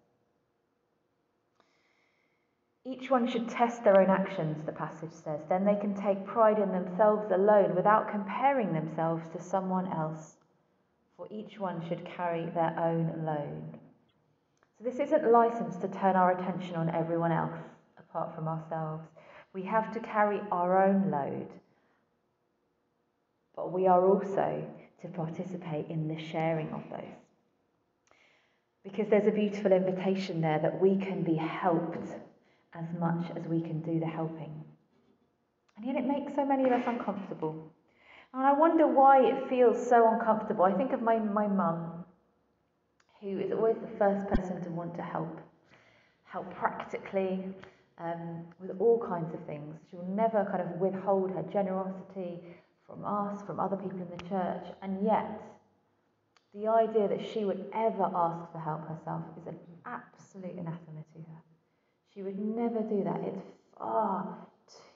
Each 2.86 3.10
one 3.10 3.26
should 3.26 3.48
test 3.48 3.82
their 3.82 4.00
own 4.00 4.10
actions, 4.10 4.62
the 4.64 4.70
passage 4.70 5.10
says. 5.10 5.40
Then 5.48 5.64
they 5.64 5.74
can 5.74 5.92
take 5.92 6.24
pride 6.24 6.60
in 6.60 6.70
themselves 6.70 7.32
alone 7.32 7.74
without 7.74 8.08
comparing 8.08 8.72
themselves 8.72 9.28
to 9.30 9.42
someone 9.42 9.88
else. 9.88 10.36
For 11.16 11.26
each 11.28 11.58
one 11.58 11.84
should 11.88 12.04
carry 12.04 12.46
their 12.46 12.78
own 12.78 13.24
load. 13.26 13.80
So 14.78 14.84
this 14.84 15.00
isn't 15.00 15.32
license 15.32 15.74
to 15.78 15.88
turn 15.88 16.14
our 16.14 16.38
attention 16.38 16.76
on 16.76 16.88
everyone 16.90 17.32
else 17.32 17.58
apart 17.98 18.36
from 18.36 18.46
ourselves. 18.46 19.02
We 19.52 19.62
have 19.62 19.92
to 19.94 19.98
carry 19.98 20.40
our 20.52 20.86
own 20.86 21.10
load. 21.10 21.48
But 23.56 23.72
we 23.72 23.88
are 23.88 24.06
also 24.06 24.64
to 25.02 25.08
participate 25.08 25.88
in 25.88 26.06
the 26.06 26.22
sharing 26.22 26.70
of 26.70 26.84
those. 26.88 27.16
Because 28.84 29.08
there's 29.08 29.26
a 29.26 29.32
beautiful 29.32 29.72
invitation 29.72 30.40
there 30.40 30.60
that 30.60 30.80
we 30.80 30.96
can 30.98 31.24
be 31.24 31.34
helped 31.34 32.06
as 32.78 32.84
much 32.98 33.30
as 33.36 33.46
we 33.46 33.60
can 33.60 33.80
do 33.80 33.98
the 34.00 34.06
helping. 34.06 34.64
And 35.76 35.86
yet 35.86 35.96
it 35.96 36.06
makes 36.06 36.34
so 36.34 36.44
many 36.44 36.64
of 36.64 36.72
us 36.72 36.84
uncomfortable. 36.86 37.72
And 38.32 38.44
I 38.44 38.52
wonder 38.52 38.86
why 38.86 39.24
it 39.24 39.48
feels 39.48 39.88
so 39.88 40.08
uncomfortable. 40.12 40.64
I 40.64 40.72
think 40.72 40.92
of 40.92 41.02
my, 41.02 41.18
my 41.18 41.46
mum, 41.46 42.04
who 43.20 43.38
is 43.38 43.52
always 43.52 43.76
the 43.76 43.98
first 43.98 44.26
person 44.28 44.62
to 44.64 44.70
want 44.70 44.94
to 44.96 45.02
help, 45.02 45.40
help 46.24 46.54
practically 46.54 47.44
um, 47.98 48.44
with 48.60 48.76
all 48.78 49.02
kinds 49.06 49.32
of 49.32 49.40
things. 49.46 49.76
She'll 49.90 50.08
never 50.08 50.44
kind 50.50 50.60
of 50.60 50.80
withhold 50.80 51.30
her 51.30 51.42
generosity 51.52 52.40
from 52.86 53.04
us, 53.04 53.42
from 53.46 53.58
other 53.58 53.76
people 53.76 54.00
in 54.00 54.08
the 54.16 54.22
church. 54.28 54.66
And 54.82 55.04
yet, 55.04 55.40
the 56.54 56.68
idea 56.68 57.08
that 57.08 57.26
she 57.32 57.44
would 57.44 57.66
ever 57.74 58.10
ask 58.14 58.50
for 58.52 58.58
help 58.58 58.88
herself 58.88 59.22
is 59.40 59.46
an 59.46 59.58
absolute 59.84 60.52
anathema 60.52 61.04
to 61.12 61.18
her. 61.18 61.55
She 62.16 62.22
would 62.22 62.38
never 62.38 62.80
do 62.80 63.04
that. 63.04 63.20
It's 63.24 63.42
far 63.76 64.38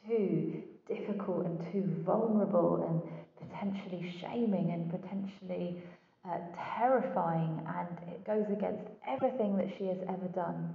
too 0.09 0.63
difficult 0.89 1.45
and 1.45 1.61
too 1.71 1.85
vulnerable 2.03 2.83
and 2.89 3.47
potentially 3.51 4.11
shaming 4.19 4.71
and 4.71 4.91
potentially 4.91 5.83
uh, 6.25 6.39
terrifying, 6.79 7.61
and 7.77 8.09
it 8.09 8.25
goes 8.25 8.47
against 8.51 8.85
everything 9.07 9.59
that 9.59 9.69
she 9.77 9.85
has 9.85 9.99
ever 10.09 10.29
done. 10.35 10.75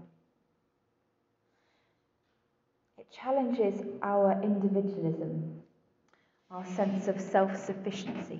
It 2.99 3.07
challenges 3.11 3.81
our 4.03 4.39
individualism, 4.43 5.63
our 6.51 6.63
sense 6.63 7.07
of 7.07 7.19
self 7.19 7.57
sufficiency. 7.57 8.39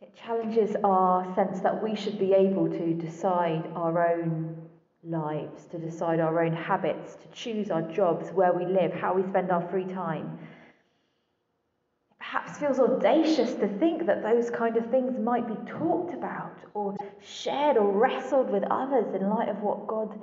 It 0.00 0.14
challenges 0.16 0.74
our 0.82 1.34
sense 1.34 1.60
that 1.60 1.82
we 1.82 1.94
should 1.94 2.18
be 2.18 2.32
able 2.32 2.70
to 2.70 2.94
decide 2.94 3.70
our 3.74 4.14
own 4.14 4.57
lives, 5.10 5.66
to 5.66 5.78
decide 5.78 6.20
our 6.20 6.42
own 6.42 6.52
habits, 6.52 7.16
to 7.16 7.28
choose 7.28 7.70
our 7.70 7.82
jobs, 7.82 8.30
where 8.30 8.52
we 8.52 8.66
live, 8.66 8.92
how 8.92 9.14
we 9.14 9.22
spend 9.28 9.50
our 9.50 9.66
free 9.68 9.84
time. 9.84 10.38
It 12.10 12.18
perhaps 12.18 12.58
feels 12.58 12.78
audacious 12.78 13.54
to 13.54 13.68
think 13.78 14.06
that 14.06 14.22
those 14.22 14.50
kind 14.50 14.76
of 14.76 14.90
things 14.90 15.18
might 15.18 15.46
be 15.46 15.70
talked 15.70 16.14
about 16.14 16.56
or 16.74 16.96
shared 17.20 17.76
or 17.76 17.90
wrestled 17.90 18.50
with 18.50 18.64
others 18.70 19.14
in 19.14 19.28
light 19.28 19.48
of 19.48 19.62
what 19.62 19.86
God, 19.86 20.20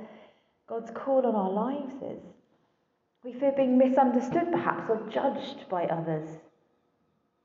God's 0.67 0.91
call 0.91 1.26
on 1.26 1.36
our 1.36 1.52
lives 1.52 1.95
is. 2.02 2.21
We 3.24 3.34
fear 3.34 3.54
being 3.56 3.78
misunderstood, 3.78 4.52
perhaps, 4.52 4.89
or 4.89 5.02
judged 5.10 5.67
by 5.67 5.86
others. 5.86 6.30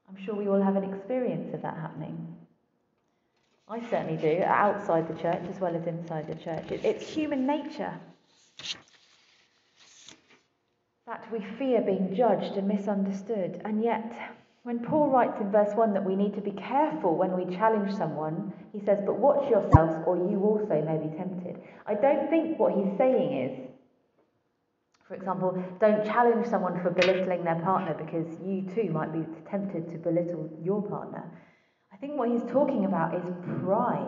I'm 0.08 0.22
sure 0.22 0.34
we 0.34 0.48
all 0.48 0.60
have 0.60 0.76
an 0.76 0.92
experience 0.92 1.54
of 1.54 1.62
that 1.62 1.76
happening. 1.76 2.39
I 3.70 3.80
certainly 3.88 4.16
do, 4.16 4.42
outside 4.42 5.06
the 5.06 5.14
church 5.22 5.42
as 5.48 5.60
well 5.60 5.76
as 5.76 5.86
inside 5.86 6.26
the 6.26 6.34
church. 6.34 6.64
it's 6.72 7.08
human 7.08 7.46
nature 7.46 7.94
that 11.06 11.30
we 11.32 11.38
fear 11.56 11.80
being 11.80 12.12
judged 12.16 12.56
and 12.56 12.66
misunderstood. 12.66 13.62
And 13.64 13.80
yet, 13.80 14.12
when 14.64 14.80
Paul 14.80 15.10
writes 15.10 15.40
in 15.40 15.52
verse 15.52 15.72
1 15.76 15.94
that 15.94 16.04
we 16.04 16.16
need 16.16 16.34
to 16.34 16.40
be 16.40 16.50
careful 16.50 17.14
when 17.16 17.36
we 17.36 17.56
challenge 17.56 17.94
someone, 17.96 18.52
he 18.72 18.80
says, 18.84 18.98
But 19.06 19.20
watch 19.20 19.48
yourselves, 19.48 19.94
or 20.04 20.16
you 20.16 20.40
also 20.42 20.82
may 20.82 20.98
be 20.98 21.16
tempted. 21.16 21.62
I 21.86 21.94
don't 21.94 22.28
think 22.28 22.58
what 22.58 22.74
he's 22.74 22.98
saying 22.98 23.50
is, 23.50 23.70
for 25.06 25.14
example, 25.14 25.62
don't 25.80 26.04
challenge 26.04 26.46
someone 26.48 26.82
for 26.82 26.90
belittling 26.90 27.44
their 27.44 27.60
partner 27.62 27.94
because 27.94 28.26
you 28.44 28.62
too 28.74 28.90
might 28.90 29.12
be 29.12 29.24
tempted 29.48 29.90
to 29.90 29.98
belittle 29.98 30.50
your 30.60 30.82
partner 30.82 31.30
think 32.00 32.16
what 32.16 32.30
he's 32.30 32.50
talking 32.50 32.86
about 32.86 33.14
is 33.14 33.24
pride. 33.62 34.06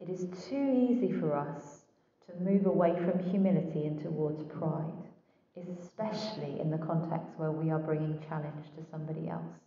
it 0.00 0.08
is 0.08 0.26
too 0.48 0.88
easy 0.88 1.10
for 1.12 1.34
us 1.36 1.82
to 2.26 2.42
move 2.42 2.66
away 2.66 2.94
from 2.94 3.18
humility 3.18 3.86
and 3.86 4.00
towards 4.00 4.42
pride, 4.44 4.92
especially 5.80 6.60
in 6.60 6.70
the 6.70 6.78
context 6.78 7.32
where 7.36 7.50
we 7.50 7.70
are 7.70 7.78
bringing 7.78 8.22
challenge 8.28 8.66
to 8.76 8.84
somebody 8.90 9.28
else. 9.28 9.58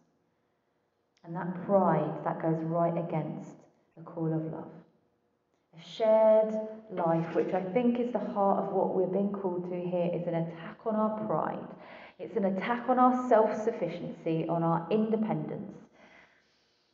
And 1.26 1.36
that 1.36 1.66
pride, 1.66 2.24
that 2.24 2.42
goes 2.42 2.62
right 2.64 2.98
against 2.98 3.52
the 3.98 4.04
call 4.04 4.34
of 4.34 4.46
love. 4.46 4.72
A 5.78 5.84
shared 5.84 6.54
life, 6.92 7.36
which 7.36 7.54
I 7.54 7.62
think 7.62 8.00
is 8.00 8.12
the 8.12 8.20
heart 8.20 8.66
of 8.66 8.74
what 8.74 8.96
we're 8.96 9.08
being 9.08 9.32
called 9.32 9.70
to 9.70 9.76
here, 9.76 10.10
is 10.14 10.28
an 10.28 10.36
attack 10.36 10.78
on 10.86 10.96
our 10.96 11.26
pride. 11.28 11.68
It's 12.18 12.38
an 12.38 12.46
attack 12.46 12.88
on 12.90 12.98
our 12.98 13.28
self 13.30 13.62
sufficiency, 13.62 14.46
on 14.48 14.64
our 14.64 14.88
independence. 14.90 15.89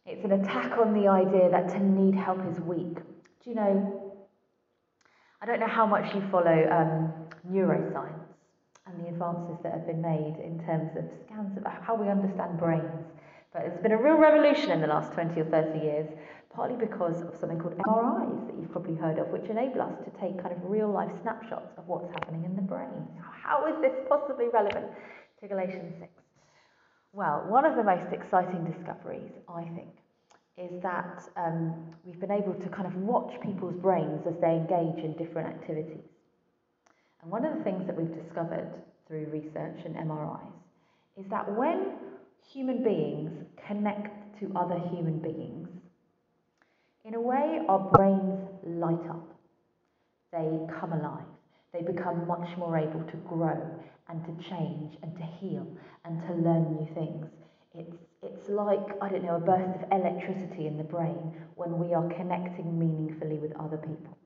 It's 0.05 0.23
an 0.23 0.33
attack 0.33 0.77
on 0.77 0.93
the 0.93 1.07
idea 1.07 1.49
that 1.49 1.69
to 1.69 1.79
need 1.79 2.15
help 2.15 2.39
is 2.51 2.59
weak. 2.59 2.95
Do 2.95 3.49
you 3.49 3.55
know? 3.55 4.13
I 5.41 5.45
don't 5.45 5.59
know 5.59 5.67
how 5.67 5.85
much 5.85 6.13
you 6.13 6.21
follow 6.31 6.69
um, 6.71 7.11
neuroscience 7.51 8.25
and 8.85 9.03
the 9.03 9.09
advances 9.09 9.57
that 9.63 9.73
have 9.73 9.87
been 9.87 10.01
made 10.01 10.37
in 10.43 10.63
terms 10.65 10.95
of 10.95 11.05
scans 11.25 11.57
of 11.57 11.63
how 11.65 11.95
we 11.95 12.07
understand 12.09 12.59
brains. 12.59 13.05
But 13.51 13.63
there's 13.63 13.81
been 13.81 13.93
a 13.93 14.01
real 14.01 14.17
revolution 14.17 14.71
in 14.71 14.81
the 14.81 14.87
last 14.87 15.13
20 15.13 15.39
or 15.41 15.45
30 15.45 15.79
years 15.79 16.07
partly 16.55 16.77
because 16.77 17.21
of 17.21 17.35
something 17.35 17.59
called 17.59 17.77
MRIs 17.77 18.47
that 18.47 18.55
you've 18.57 18.71
probably 18.71 18.95
heard 18.95 19.19
of, 19.19 19.27
which 19.27 19.49
enable 19.49 19.81
us 19.81 19.93
to 20.05 20.11
take 20.21 20.41
kind 20.41 20.55
of 20.55 20.59
real 20.63 20.89
life 20.89 21.11
snapshots 21.21 21.73
of 21.77 21.85
what's 21.87 22.09
happening 22.11 22.45
in 22.45 22.55
the 22.55 22.61
brain. 22.61 23.07
How 23.43 23.67
is 23.67 23.75
this 23.81 23.93
possibly 24.07 24.47
relevant 24.53 24.87
to 25.41 25.47
Galatians 25.47 25.93
6? 25.99 26.24
Well, 27.15 27.45
one 27.47 27.63
of 27.63 27.77
the 27.77 27.83
most 27.83 28.11
exciting 28.11 28.69
discoveries, 28.69 29.31
I 29.47 29.63
think, 29.73 29.87
is 30.57 30.81
that 30.83 31.23
um, 31.37 31.73
we've 32.03 32.19
been 32.19 32.29
able 32.29 32.53
to 32.55 32.67
kind 32.67 32.85
of 32.85 32.93
watch 32.97 33.31
people's 33.41 33.75
brains 33.75 34.27
as 34.27 34.33
they 34.41 34.51
engage 34.51 35.01
in 35.01 35.15
different 35.17 35.47
activities. 35.47 36.03
And 37.21 37.31
one 37.31 37.45
of 37.45 37.57
the 37.57 37.63
things 37.63 37.87
that 37.87 37.95
we've 37.95 38.13
discovered 38.13 38.67
through 39.07 39.27
research 39.31 39.79
and 39.85 39.95
MRIs 39.95 40.51
is 41.15 41.25
that 41.29 41.49
when 41.55 41.93
human 42.51 42.83
beings 42.83 43.31
connect 43.65 44.37
to 44.41 44.51
other 44.53 44.77
human 44.91 45.19
beings, 45.19 45.69
in 47.05 47.13
a 47.13 47.21
way, 47.21 47.61
our 47.69 47.79
brains 47.93 48.41
light 48.65 49.09
up. 49.09 49.25
They 50.33 50.59
come 50.81 50.91
alive. 50.91 51.23
They 51.71 51.81
become 51.81 52.27
much 52.27 52.57
more 52.57 52.77
able 52.77 53.03
to 53.05 53.17
grow 53.29 53.79
and 54.09 54.23
to 54.25 54.49
change 54.49 54.97
and 55.01 55.15
to 55.17 55.23
heal 55.23 55.67
and 56.03 56.21
to 56.27 56.33
learn 56.33 56.75
new 56.75 56.87
things. 56.93 57.25
It's, 57.73 57.97
it's 58.21 58.49
like, 58.49 58.85
I 59.01 59.09
don't 59.09 59.23
know, 59.23 59.35
a 59.35 59.39
burst 59.39 59.83
of 59.83 59.91
electricity 59.91 60.67
in 60.67 60.77
the 60.77 60.83
brain 60.83 61.33
when 61.55 61.77
we 61.79 61.93
are 61.93 62.07
connecting 62.09 62.77
meaningfully 62.79 63.37
with 63.37 63.53
other 63.59 63.77
people. 63.77 64.17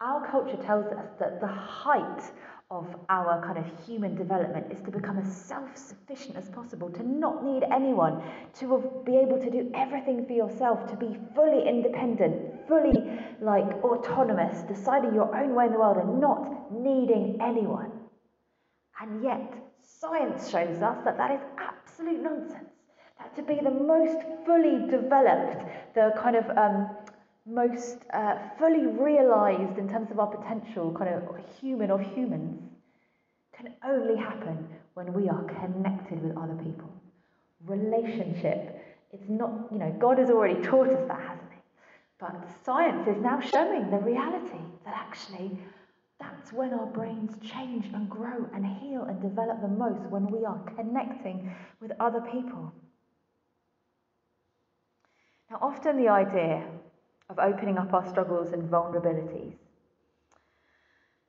Our 0.00 0.28
culture 0.28 0.56
tells 0.56 0.86
us 0.86 1.06
that 1.20 1.40
the 1.40 1.46
height 1.46 2.32
of 2.72 2.86
our 3.10 3.44
kind 3.44 3.58
of 3.58 3.86
human 3.86 4.16
development 4.16 4.72
is 4.72 4.80
to 4.80 4.90
become 4.90 5.18
as 5.18 5.30
self 5.30 5.76
sufficient 5.76 6.36
as 6.36 6.48
possible, 6.48 6.90
to 6.90 7.02
not 7.02 7.44
need 7.44 7.62
anyone, 7.70 8.20
to 8.54 9.02
be 9.06 9.16
able 9.16 9.38
to 9.38 9.50
do 9.50 9.70
everything 9.74 10.26
for 10.26 10.32
yourself, 10.32 10.90
to 10.90 10.96
be 10.96 11.16
fully 11.36 11.68
independent, 11.68 12.66
fully 12.66 13.20
like 13.40 13.70
autonomous, 13.84 14.62
deciding 14.62 15.14
your 15.14 15.36
own 15.36 15.54
way 15.54 15.66
in 15.66 15.72
the 15.72 15.78
world 15.78 15.98
and 15.98 16.20
not 16.20 16.72
needing 16.72 17.38
anyone. 17.40 18.01
And 19.02 19.20
yet, 19.24 19.52
science 19.82 20.48
shows 20.48 20.80
us 20.80 20.96
that 21.04 21.18
that 21.18 21.32
is 21.32 21.40
absolute 21.58 22.22
nonsense. 22.22 22.70
That 23.18 23.34
to 23.34 23.42
be 23.42 23.56
the 23.56 23.70
most 23.70 24.16
fully 24.46 24.88
developed, 24.88 25.60
the 25.96 26.12
kind 26.16 26.36
of 26.36 26.48
um, 26.56 26.88
most 27.44 27.98
uh, 28.14 28.36
fully 28.60 28.86
realized 28.86 29.76
in 29.76 29.88
terms 29.88 30.12
of 30.12 30.20
our 30.20 30.28
potential, 30.28 30.94
kind 30.96 31.12
of 31.12 31.24
human 31.60 31.90
of 31.90 32.00
humans, 32.14 32.62
can 33.56 33.74
only 33.84 34.16
happen 34.16 34.68
when 34.94 35.12
we 35.12 35.28
are 35.28 35.42
connected 35.44 36.22
with 36.22 36.36
other 36.36 36.54
people. 36.62 36.88
Relationship, 37.66 38.84
it's 39.12 39.28
not, 39.28 39.50
you 39.72 39.78
know, 39.78 39.92
God 39.98 40.18
has 40.18 40.30
already 40.30 40.62
taught 40.62 40.88
us 40.88 41.08
that, 41.08 41.20
hasn't 41.20 41.52
He? 41.52 41.60
But 42.20 42.48
science 42.64 43.08
is 43.08 43.20
now 43.20 43.40
showing 43.40 43.90
the 43.90 43.98
reality 43.98 44.62
that 44.84 44.94
actually 44.94 45.58
that's 46.22 46.52
when 46.52 46.72
our 46.72 46.86
brains 46.86 47.32
change 47.42 47.86
and 47.92 48.08
grow 48.08 48.46
and 48.54 48.64
heal 48.64 49.02
and 49.02 49.20
develop 49.20 49.60
the 49.60 49.68
most 49.68 50.02
when 50.10 50.26
we 50.26 50.44
are 50.44 50.60
connecting 50.76 51.54
with 51.80 51.90
other 51.98 52.20
people. 52.20 52.72
Now, 55.50 55.58
often 55.60 55.96
the 55.96 56.08
idea 56.08 56.64
of 57.28 57.38
opening 57.38 57.76
up 57.76 57.92
our 57.92 58.08
struggles 58.08 58.52
and 58.52 58.70
vulnerabilities, 58.70 59.54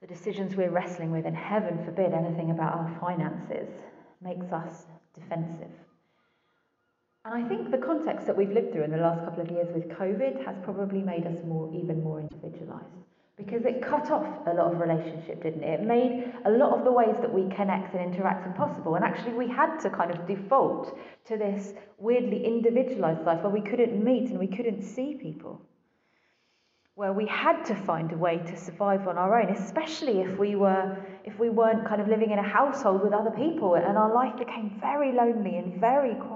the 0.02 0.08
decisions 0.08 0.56
we're 0.56 0.70
wrestling 0.70 1.12
with, 1.12 1.26
and 1.26 1.36
heaven 1.36 1.84
forbid 1.84 2.14
anything 2.14 2.52
about 2.52 2.74
our 2.74 2.98
finances, 3.00 3.70
makes 4.22 4.52
us 4.52 4.86
defensive. 5.16 5.72
And 7.26 7.44
I 7.44 7.48
think 7.48 7.72
the 7.72 7.78
context 7.78 8.28
that 8.28 8.38
we've 8.38 8.52
lived 8.52 8.74
through 8.74 8.84
in 8.84 8.92
the 8.92 8.98
last 8.98 9.24
couple 9.24 9.42
of 9.42 9.50
years 9.50 9.74
with 9.74 9.90
COVID 9.90 10.46
has 10.46 10.56
probably 10.64 11.02
made 11.02 11.26
us 11.26 11.38
more, 11.46 11.74
even 11.74 12.04
more 12.04 12.20
individualized 12.20 13.04
because 13.38 13.66
it 13.66 13.82
cut 13.82 14.12
off 14.12 14.46
a 14.46 14.54
lot 14.54 14.72
of 14.72 14.80
relationship, 14.80 15.42
didn't 15.42 15.64
it? 15.64 15.82
It 15.82 15.86
made 15.86 16.34
a 16.46 16.52
lot 16.52 16.78
of 16.78 16.86
the 16.86 16.92
ways 16.92 17.16
that 17.22 17.34
we 17.34 17.50
connect 17.56 17.96
and 17.96 18.14
interact 18.14 18.46
impossible. 18.46 18.96
And 18.96 19.04
actually, 19.04 19.34
we 19.34 19.48
had 19.48 19.80
to 19.80 19.90
kind 19.90 20.12
of 20.12 20.28
default 20.28 20.98
to 21.26 21.38
this 21.38 21.74
weirdly 21.98 22.46
individualized 22.46 23.22
life 23.26 23.42
where 23.42 23.54
we 23.54 23.62
couldn't 23.62 24.04
meet 24.04 24.30
and 24.30 24.38
we 24.38 24.48
couldn't 24.48 24.84
see 24.84 25.16
people 25.16 25.62
where 26.96 27.12
we 27.12 27.26
had 27.26 27.64
to 27.66 27.74
find 27.74 28.12
a 28.12 28.18
way 28.18 28.38
to 28.38 28.56
survive 28.56 29.08
on 29.08 29.18
our 29.18 29.42
own, 29.42 29.50
especially 29.50 30.20
if 30.20 30.38
we 30.38 30.56
were 30.56 30.96
if 31.24 31.40
we 31.40 31.50
weren't 31.50 31.88
kind 31.88 32.02
of 32.02 32.08
living 32.08 32.30
in 32.32 32.38
a 32.38 32.44
household 32.44 33.02
with 33.02 33.14
other 33.14 33.32
people 33.32 33.76
and 33.76 33.98
our 33.98 34.14
life 34.14 34.38
became 34.38 34.78
very 34.80 35.12
lonely 35.12 35.58
and 35.58 35.80
very 35.80 36.14
quiet. 36.16 36.33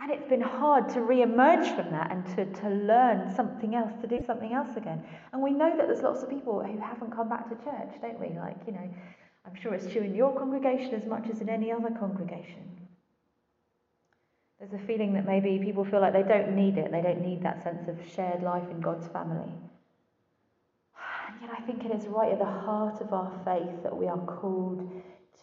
And 0.00 0.12
it's 0.12 0.28
been 0.28 0.40
hard 0.40 0.88
to 0.90 1.00
re-emerge 1.02 1.68
from 1.74 1.90
that 1.90 2.12
and 2.12 2.24
to, 2.36 2.44
to 2.60 2.68
learn 2.68 3.34
something 3.34 3.74
else, 3.74 3.92
to 4.00 4.06
do 4.06 4.22
something 4.24 4.52
else 4.52 4.76
again. 4.76 5.02
And 5.32 5.42
we 5.42 5.50
know 5.50 5.76
that 5.76 5.88
there's 5.88 6.02
lots 6.02 6.22
of 6.22 6.30
people 6.30 6.62
who 6.62 6.78
haven't 6.78 7.14
come 7.14 7.28
back 7.28 7.48
to 7.48 7.56
church, 7.56 8.00
don't 8.00 8.20
we? 8.20 8.38
Like, 8.38 8.56
you 8.66 8.72
know, 8.72 8.88
I'm 9.44 9.54
sure 9.60 9.74
it's 9.74 9.90
true 9.90 10.02
in 10.02 10.14
your 10.14 10.36
congregation 10.38 10.94
as 10.94 11.04
much 11.04 11.28
as 11.28 11.40
in 11.40 11.48
any 11.48 11.72
other 11.72 11.90
congregation. 11.98 12.78
There's 14.58 14.72
a 14.72 14.86
feeling 14.86 15.12
that 15.14 15.26
maybe 15.26 15.58
people 15.64 15.84
feel 15.84 16.00
like 16.00 16.12
they 16.12 16.22
don't 16.22 16.54
need 16.54 16.78
it, 16.78 16.90
they 16.90 17.02
don't 17.02 17.24
need 17.24 17.42
that 17.42 17.62
sense 17.62 17.88
of 17.88 17.96
shared 18.14 18.42
life 18.42 18.68
in 18.70 18.80
God's 18.80 19.06
family. 19.08 19.52
And 21.28 21.42
yet, 21.42 21.50
I 21.56 21.60
think 21.62 21.84
it 21.84 21.92
is 21.92 22.06
right 22.06 22.32
at 22.32 22.38
the 22.38 22.44
heart 22.44 23.00
of 23.02 23.12
our 23.12 23.30
faith 23.44 23.82
that 23.82 23.96
we 23.96 24.08
are 24.08 24.18
called 24.18 24.90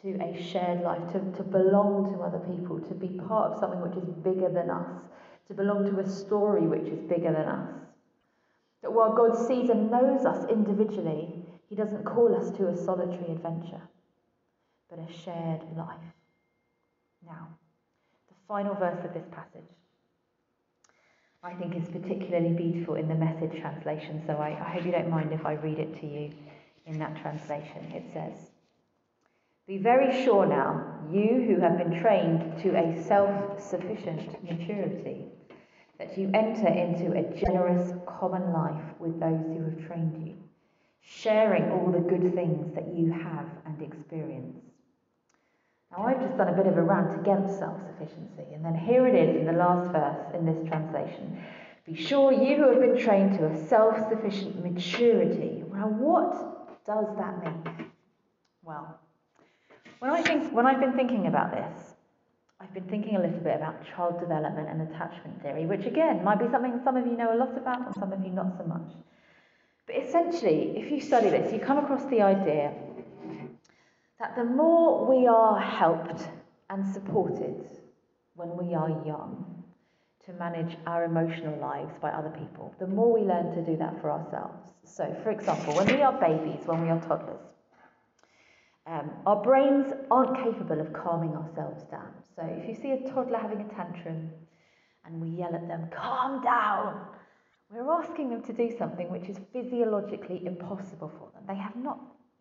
to 0.02 0.18
a 0.22 0.42
shared 0.42 0.82
life, 0.82 1.02
to, 1.14 1.20
to 1.38 1.44
belong 1.44 2.14
to 2.14 2.22
other 2.22 2.40
people, 2.40 2.80
to 2.80 2.94
be 2.94 3.20
part 3.28 3.54
of 3.54 3.60
something 3.60 3.82
which 3.82 3.98
is 3.98 4.10
bigger 4.24 4.50
than 4.50 4.70
us, 4.70 4.90
to 5.48 5.54
belong 5.54 5.86
to 5.86 6.00
a 6.00 6.10
story 6.10 6.68
which 6.68 6.88
is 6.88 7.00
bigger 7.02 7.32
than 7.32 7.48
us. 7.48 7.70
That 8.82 8.92
while 8.92 9.16
God 9.16 9.36
sees 9.48 9.70
and 9.70 9.90
knows 9.90 10.26
us 10.26 10.50
individually, 10.50 11.46
He 11.70 11.76
doesn't 11.76 12.04
call 12.04 12.36
us 12.36 12.52
to 12.58 12.68
a 12.68 12.78
solitary 12.78 13.32
adventure, 13.32 13.82
but 14.90 15.00
a 15.00 15.12
shared 15.12 15.62
life. 15.76 16.14
Now, 17.26 17.48
the 18.28 18.36
final 18.48 18.76
verse 18.76 19.04
of 19.04 19.14
this 19.14 19.26
passage. 19.32 19.70
I 21.46 21.54
think 21.54 21.76
is 21.76 21.88
particularly 21.90 22.54
beautiful 22.54 22.96
in 22.96 23.08
the 23.08 23.14
message 23.14 23.62
translation, 23.62 24.24
so 24.26 24.34
I, 24.34 24.50
I 24.50 24.70
hope 24.74 24.86
you 24.86 24.92
don't 24.92 25.12
mind 25.12 25.32
if 25.32 25.46
I 25.46 25.54
read 25.54 25.78
it 25.78 26.00
to 26.02 26.08
you 26.08 26.32
in 26.88 26.98
that 26.98 27.22
translation. 27.22 27.92
It 27.94 28.06
says, 28.12 28.50
Be 29.68 29.80
very 29.80 30.24
sure 30.24 30.46
now, 30.46 31.00
you 31.12 31.44
who 31.48 31.60
have 31.60 31.80
been 31.80 32.00
trained 32.00 32.62
to 32.62 32.76
a 32.76 33.04
self 33.04 33.60
sufficient 33.60 34.44
maturity, 34.44 35.26
that 35.98 36.16
you 36.16 36.30
enter 36.36 36.68
into 36.68 37.14
a 37.14 37.36
generous 37.36 37.92
common 38.06 38.54
life 38.54 38.84
with 39.00 39.20
those 39.20 39.42
who 39.48 39.64
have 39.64 39.88
trained 39.88 40.28
you, 40.28 40.36
sharing 41.02 41.72
all 41.72 41.92
the 41.92 42.00
good 42.00 42.36
things 42.36 42.76
that 42.76 42.94
you 42.94 43.12
have 43.12 43.48
and 43.66 43.82
experience. 43.82 44.56
Now, 45.92 46.06
I've 46.06 46.22
just 46.22 46.38
done 46.38 46.50
a 46.50 46.56
bit 46.58 46.68
of 46.68 46.78
a 46.78 46.84
rant 46.84 47.20
against 47.20 47.58
self 47.58 47.80
sufficiency, 47.88 48.54
and 48.54 48.64
then 48.64 48.76
here 48.76 49.08
it 49.08 49.16
is 49.16 49.36
in 49.36 49.48
the 49.48 49.54
last 49.54 49.92
verse 49.92 50.36
in 50.36 50.46
this 50.46 50.68
translation. 50.68 51.42
Be 51.88 51.96
sure 51.96 52.32
you 52.32 52.58
who 52.58 52.70
have 52.70 52.82
been 52.82 53.04
trained 53.04 53.40
to 53.40 53.48
a 53.48 53.68
self 53.68 54.10
sufficient 54.10 54.64
maturity. 54.64 55.64
Now, 55.74 55.88
what 55.88 56.86
does 56.86 57.08
that 57.18 57.44
mean? 57.44 57.90
Well, 58.62 59.00
when, 60.00 60.12
I 60.12 60.22
think, 60.22 60.52
when 60.54 60.66
I've 60.66 60.80
been 60.80 60.94
thinking 60.94 61.28
about 61.28 61.52
this, 61.52 61.96
I've 62.60 62.74
been 62.74 62.86
thinking 62.86 63.16
a 63.16 63.20
little 63.20 63.40
bit 63.40 63.56
about 63.56 63.76
child 63.96 64.20
development 64.20 64.70
and 64.70 64.82
attachment 64.82 65.42
theory, 65.42 65.66
which 65.66 65.86
again 65.86 66.24
might 66.24 66.40
be 66.40 66.46
something 66.50 66.80
some 66.84 66.96
of 66.96 67.06
you 67.06 67.18
know 67.18 67.34
a 67.34 67.38
lot 67.38 67.56
about 67.58 67.86
and 67.86 67.96
some 67.96 68.12
of 68.14 68.24
you 68.24 68.32
not 68.32 68.58
so 68.58 68.66
much. 68.66 68.92
But 69.86 69.98
essentially, 69.98 70.74
if 70.78 70.92
you 70.92 71.00
study 71.00 71.30
this, 71.30 71.54
you 71.54 71.60
come 71.60 71.78
across 71.78 72.04
the 72.06 72.22
idea 72.22 72.74
that 74.20 74.36
the 74.36 74.44
more 74.44 75.06
we 75.06 75.28
are 75.28 75.60
helped 75.60 76.28
and 76.70 76.86
supported 76.94 77.68
when 78.36 78.56
we 78.58 78.74
are 78.74 78.90
young 79.06 79.64
to 80.26 80.34
manage 80.34 80.76
our 80.88 81.04
emotional 81.04 81.60
lives 81.60 81.94
by 82.02 82.10
other 82.10 82.32
people, 82.32 82.74
the 82.80 82.88
more 82.88 83.14
we 83.14 83.22
learn 83.22 83.54
to 83.54 83.64
do 83.64 83.78
that 83.78 84.02
for 84.02 84.10
ourselves. 84.10 84.70
So, 84.84 85.16
for 85.24 85.30
example, 85.30 85.76
when 85.76 85.88
we 85.88 86.02
are 86.02 86.14
babies, 86.14 86.66
when 86.66 86.82
we 86.82 86.90
are 86.90 87.00
toddlers, 87.02 87.42
um, 88.88 89.12
our 89.26 89.42
brains 89.42 89.92
aren't 90.12 90.38
capable 90.44 90.80
of 90.80 90.94
calming 90.94 91.36
ourselves 91.36 91.84
down. 91.86 92.14
So, 92.36 92.44
if 92.44 92.68
you 92.68 92.76
see 92.76 92.92
a 92.92 93.10
toddler 93.10 93.40
having 93.40 93.62
a 93.62 93.74
tantrum 93.74 94.30
and 95.06 95.22
we 95.22 95.30
yell 95.30 95.56
at 95.56 95.68
them, 95.68 95.90
calm 95.92 96.44
down, 96.44 97.02
we're 97.72 97.92
asking 97.92 98.30
them 98.30 98.44
to 98.44 98.54
do 98.54 98.72
something 98.78 99.10
which 99.10 99.28
is 99.28 99.40
physiologically 99.52 100.46
impossible 100.46 101.12
for 101.18 101.32
them. 101.34 101.44
They 101.48 101.60
have 101.60 101.76
not 101.76 102.00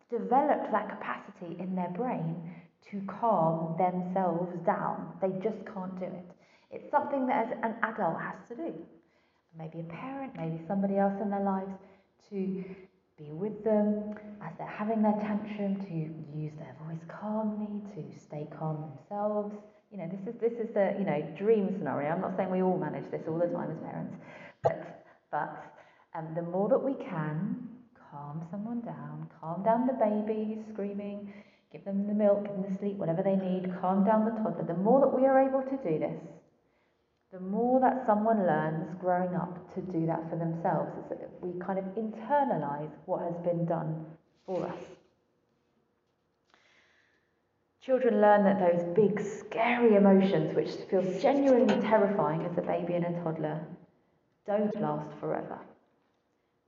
developed 0.09 0.71
that 0.71 0.89
capacity 0.89 1.59
in 1.59 1.75
their 1.75 1.89
brain 1.89 2.35
to 2.91 3.01
calm 3.07 3.75
themselves 3.77 4.55
down. 4.65 5.13
They 5.21 5.31
just 5.41 5.65
can't 5.73 5.99
do 5.99 6.05
it. 6.05 6.31
It's 6.69 6.91
something 6.91 7.25
that 7.27 7.47
as 7.47 7.51
an 7.63 7.75
adult 7.81 8.19
has 8.21 8.35
to 8.49 8.55
do. 8.55 8.73
Maybe 9.57 9.79
a 9.79 9.83
parent, 9.83 10.33
maybe 10.37 10.61
somebody 10.67 10.97
else 10.97 11.19
in 11.21 11.29
their 11.29 11.43
lives 11.43 11.71
to 12.29 12.63
be 13.17 13.31
with 13.31 13.63
them 13.63 14.13
as 14.43 14.51
they're 14.57 14.67
having 14.67 15.01
their 15.01 15.13
tantrum, 15.13 15.79
to 15.87 16.37
use 16.37 16.51
their 16.57 16.75
voice 16.85 16.99
calmly, 17.07 17.81
to 17.95 18.19
stay 18.19 18.47
calm 18.59 18.91
themselves. 18.91 19.55
You 19.91 19.99
know, 19.99 20.09
this 20.11 20.27
is 20.27 20.41
this 20.41 20.53
is 20.53 20.73
the 20.73 20.95
you 20.99 21.05
know 21.05 21.21
dream 21.37 21.73
scenario. 21.77 22.09
I'm 22.09 22.21
not 22.21 22.35
saying 22.35 22.51
we 22.51 22.61
all 22.61 22.77
manage 22.77 23.09
this 23.11 23.21
all 23.27 23.37
the 23.39 23.47
time 23.47 23.71
as 23.71 23.77
parents, 23.77 24.15
but 24.63 25.05
but 25.31 25.73
um, 26.13 26.27
the 26.35 26.41
more 26.41 26.67
that 26.69 26.79
we 26.79 26.93
can 26.93 27.69
calm 28.11 28.45
someone 28.51 28.81
down, 28.81 29.29
calm 29.39 29.63
down 29.63 29.87
the 29.87 29.93
baby 29.93 30.59
screaming, 30.73 31.31
give 31.71 31.85
them 31.85 32.07
the 32.07 32.13
milk, 32.13 32.43
them 32.43 32.65
the 32.67 32.77
sleep, 32.77 32.97
whatever 32.97 33.23
they 33.23 33.35
need, 33.35 33.73
calm 33.79 34.03
down 34.03 34.25
the 34.25 34.31
toddler. 34.31 34.65
The 34.65 34.73
more 34.73 34.99
that 34.99 35.13
we 35.15 35.25
are 35.25 35.39
able 35.39 35.61
to 35.61 35.77
do 35.89 35.99
this, 35.99 36.19
the 37.35 37.41
more 37.41 37.81
that 37.81 38.05
someone 38.05 38.47
learns 38.47 38.95
growing 39.01 39.35
up 39.35 39.73
to 39.73 39.81
do 39.81 40.05
that 40.05 40.29
for 40.29 40.37
themselves, 40.37 40.89
is 40.97 41.09
that 41.09 41.29
we 41.41 41.59
kind 41.59 41.77
of 41.77 41.83
internalize 41.95 42.91
what 43.07 43.21
has 43.23 43.35
been 43.43 43.65
done 43.65 44.05
for 44.45 44.65
us. 44.65 44.79
Children 47.81 48.21
learn 48.21 48.45
that 48.45 48.59
those 48.59 48.85
big, 48.95 49.19
scary 49.19 49.95
emotions, 49.95 50.55
which 50.55 50.71
feel 50.89 51.01
genuinely 51.19 51.75
terrifying 51.81 52.41
as 52.43 52.57
a 52.57 52.61
baby 52.61 52.93
and 52.93 53.05
a 53.05 53.21
toddler, 53.21 53.59
don't 54.47 54.73
last 54.79 55.09
forever. 55.19 55.59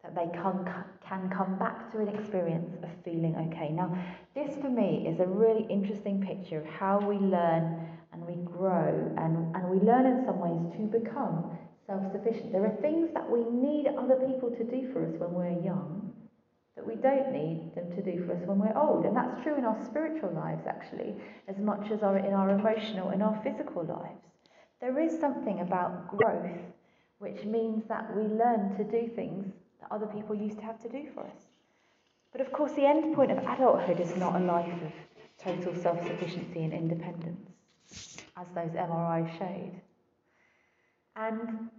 That 0.03 0.15
they 0.15 0.27
can, 0.33 0.69
can 1.07 1.29
come 1.29 1.57
back 1.57 1.93
to 1.93 1.99
an 1.99 2.09
experience 2.09 2.75
of 2.83 2.89
feeling 3.05 3.35
okay. 3.53 3.69
Now, 3.71 3.97
this 4.35 4.57
for 4.57 4.69
me 4.69 5.07
is 5.07 5.21
a 5.21 5.25
really 5.25 5.65
interesting 5.69 6.21
picture 6.21 6.59
of 6.59 6.65
how 6.65 6.99
we 6.99 7.15
learn 7.15 7.87
and 8.17 8.25
we 8.27 8.43
grow 8.43 9.13
and, 9.17 9.55
and 9.55 9.69
we 9.69 9.79
learn 9.85 10.05
in 10.05 10.25
some 10.25 10.39
ways 10.39 10.73
to 10.77 10.99
become 10.99 11.57
self 11.85 12.01
sufficient. 12.11 12.51
There 12.51 12.65
are 12.65 12.81
things 12.81 13.09
that 13.13 13.29
we 13.29 13.43
need 13.49 13.87
other 13.87 14.15
people 14.27 14.49
to 14.51 14.63
do 14.63 14.91
for 14.91 15.05
us 15.05 15.13
when 15.17 15.33
we're 15.33 15.63
young 15.63 16.11
that 16.75 16.85
we 16.85 16.95
don't 16.95 17.31
need 17.31 17.71
them 17.75 17.89
to 17.95 18.01
do 18.03 18.25
for 18.25 18.33
us 18.33 18.41
when 18.45 18.59
we're 18.59 18.77
old. 18.77 19.05
And 19.05 19.15
that's 19.15 19.41
true 19.41 19.57
in 19.57 19.65
our 19.65 19.83
spiritual 19.85 20.31
lives, 20.31 20.67
actually, 20.67 21.15
as 21.47 21.57
much 21.57 21.91
as 21.91 22.03
our, 22.03 22.17
in 22.17 22.33
our 22.33 22.51
emotional 22.51 23.09
and 23.09 23.23
our 23.23 23.39
physical 23.43 23.83
lives. 23.83 24.21
There 24.79 24.99
is 24.99 25.19
something 25.19 25.61
about 25.61 26.07
growth 26.07 26.59
which 27.19 27.43
means 27.45 27.83
that 27.89 28.15
we 28.15 28.23
learn 28.23 28.77
to 28.77 28.83
do 28.83 29.09
things 29.15 29.51
that 29.81 29.91
other 29.91 30.05
people 30.05 30.35
used 30.35 30.59
to 30.59 30.63
have 30.63 30.79
to 30.83 30.89
do 30.89 31.07
for 31.15 31.21
us. 31.21 31.47
But 32.31 32.41
of 32.41 32.51
course, 32.51 32.73
the 32.73 32.85
end 32.85 33.15
point 33.15 33.31
of 33.31 33.39
adulthood 33.39 33.99
is 33.99 34.15
not 34.15 34.39
a 34.39 34.45
life 34.45 34.71
of 34.83 34.91
total 35.43 35.73
self 35.81 36.05
sufficiency 36.05 36.63
and 36.63 36.73
independence 36.73 37.56
as 38.39 38.47
those 38.49 38.71
MRIs 38.71 39.37
showed. 39.37 39.81
And 41.15 41.69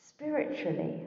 spiritually, 0.00 1.02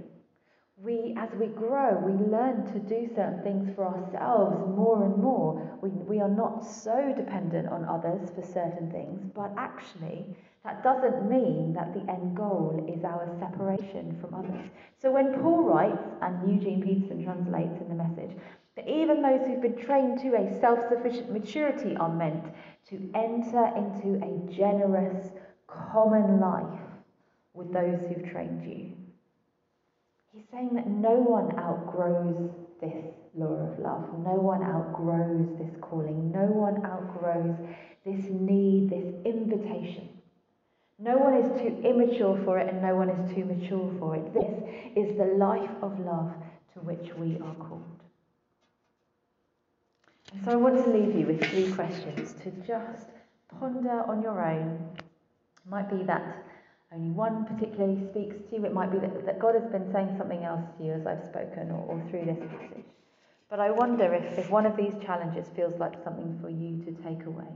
we, 0.78 1.16
as 1.18 1.30
we 1.40 1.48
grow, 1.48 1.98
we 2.06 2.14
learn 2.28 2.66
to 2.74 2.80
do 2.80 3.10
certain 3.16 3.42
things 3.42 3.76
for 3.76 3.86
ourselves 3.86 4.58
more 4.76 5.04
and 5.06 5.18
more. 5.18 5.80
We, 5.82 5.90
we 5.90 6.20
are 6.20 6.30
not 6.30 6.64
so 6.64 7.14
dependent 7.16 7.68
on 7.70 7.86
others 7.86 8.30
for 8.36 8.44
certain 8.44 8.92
things, 8.92 9.32
but 9.34 9.52
actually, 9.58 10.26
that 10.64 10.84
doesn't 10.84 11.30
mean 11.30 11.74
that 11.74 11.94
the 11.94 12.02
end 12.12 12.36
goal 12.36 12.86
is 12.94 13.04
our 13.04 13.28
separation 13.40 14.18
from 14.22 14.36
others. 14.36 14.70
So 15.02 15.10
when 15.12 15.34
Paul 15.42 15.64
writes, 15.64 16.04
and 16.22 16.52
Eugene 16.52 16.84
Peterson 16.84 17.24
translates 17.24 17.82
in 17.82 17.88
the 17.90 17.96
message, 17.96 18.38
that 18.78 18.88
even 18.88 19.24
those 19.24 19.46
who've 19.46 19.62
been 19.62 19.84
trained 19.84 20.22
to 20.22 20.36
a 20.36 20.60
self 20.62 20.80
sufficient 20.88 21.32
maturity 21.34 21.98
are 21.98 22.14
meant 22.14 22.46
to 22.90 22.96
enter 23.16 23.66
into 23.76 24.24
a 24.24 24.54
generous, 24.54 25.32
common 25.68 26.40
life 26.40 26.80
with 27.54 27.74
those 27.74 28.00
who've 28.08 28.32
trained 28.32 28.64
you. 28.64 28.94
He's 30.32 30.46
saying 30.52 30.70
that 30.76 30.88
no 30.88 31.16
one 31.16 31.58
outgrows 31.58 32.52
this 32.80 33.04
law 33.34 33.72
of 33.72 33.80
love. 33.80 34.06
No 34.20 34.36
one 34.36 34.62
outgrows 34.62 35.58
this 35.58 35.76
calling. 35.82 36.32
No 36.32 36.46
one 36.46 36.86
outgrows 36.86 37.56
this 38.06 38.26
need, 38.30 38.92
this 38.92 39.16
invitation. 39.26 40.10
No 41.00 41.18
one 41.18 41.34
is 41.34 41.62
too 41.62 41.82
immature 41.84 42.40
for 42.46 42.60
it 42.60 42.72
and 42.72 42.82
no 42.82 42.96
one 42.96 43.10
is 43.10 43.34
too 43.34 43.46
mature 43.46 43.92
for 44.00 44.16
it. 44.16 44.34
This 44.34 45.08
is 45.08 45.18
the 45.18 45.36
life 45.38 45.72
of 45.82 46.00
love 46.00 46.32
to 46.74 46.80
which 46.82 47.14
we 47.16 47.40
are 47.40 47.56
called. 47.56 47.97
So 50.44 50.52
I 50.52 50.56
want 50.56 50.84
to 50.84 50.90
leave 50.90 51.16
you 51.16 51.26
with 51.26 51.44
three 51.44 51.72
questions 51.72 52.34
to 52.44 52.52
just 52.66 53.08
ponder 53.60 54.04
on 54.08 54.22
your 54.22 54.44
own. 54.44 54.90
It 54.98 55.70
might 55.70 55.90
be 55.90 56.04
that 56.04 56.44
only 56.94 57.12
one 57.12 57.46
particularly 57.46 58.08
speaks 58.10 58.36
to 58.50 58.56
you, 58.56 58.66
it 58.66 58.74
might 58.74 58.92
be 58.92 59.00
that, 59.00 59.26
that 59.26 59.40
God 59.40 59.56
has 59.56 59.70
been 59.72 59.92
saying 59.92 60.16
something 60.18 60.44
else 60.44 60.64
to 60.78 60.86
you 60.86 60.94
as 60.94 61.06
I've 61.06 61.24
spoken 61.24 61.72
or, 61.72 61.84
or 61.84 62.04
through 62.10 62.26
this 62.26 62.40
message. 62.40 62.86
But 63.50 63.60
I 63.60 63.72
wonder 63.72 64.14
if, 64.14 64.38
if 64.38 64.50
one 64.50 64.66
of 64.66 64.76
these 64.78 64.94
challenges 65.04 65.48
feels 65.56 65.78
like 65.80 66.02
something 66.04 66.38
for 66.42 66.50
you 66.50 66.84
to 66.86 66.92
take 67.04 67.26
away. 67.26 67.48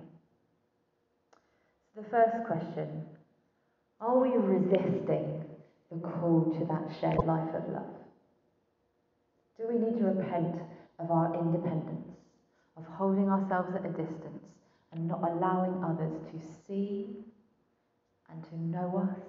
So 1.93 2.01
the 2.01 2.10
first 2.10 2.45
question 2.45 3.03
are 3.99 4.17
we 4.17 4.31
resisting 4.36 5.45
the 5.91 5.97
call 5.99 6.55
to 6.57 6.65
that 6.65 6.99
shared 6.99 7.25
life 7.25 7.53
of 7.53 7.69
love? 7.71 7.93
Do 9.57 9.67
we 9.67 9.75
need 9.77 9.99
to 9.99 10.05
repent 10.05 10.55
of 10.97 11.12
our 11.12 11.36
independence? 11.36 12.07
Of 12.77 12.86
holding 12.86 13.29
ourselves 13.29 13.75
at 13.75 13.86
a 13.86 13.89
distance 13.89 14.45
and 14.91 15.07
not 15.07 15.21
allowing 15.23 15.84
others 15.84 16.13
to 16.31 16.39
see 16.67 17.07
and 18.29 18.43
to 18.45 18.57
know 18.57 19.10
us, 19.10 19.19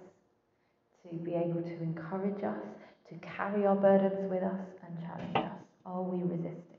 to 1.02 1.16
be 1.16 1.34
able 1.34 1.62
to 1.62 1.82
encourage 1.82 2.42
us, 2.44 2.62
to 3.08 3.14
carry 3.16 3.66
our 3.66 3.76
burdens 3.76 4.30
with 4.30 4.42
us 4.42 4.66
and 4.86 4.98
challenge 5.00 5.36
us. 5.36 5.58
Are 5.84 6.02
we 6.02 6.22
resisting? 6.22 6.72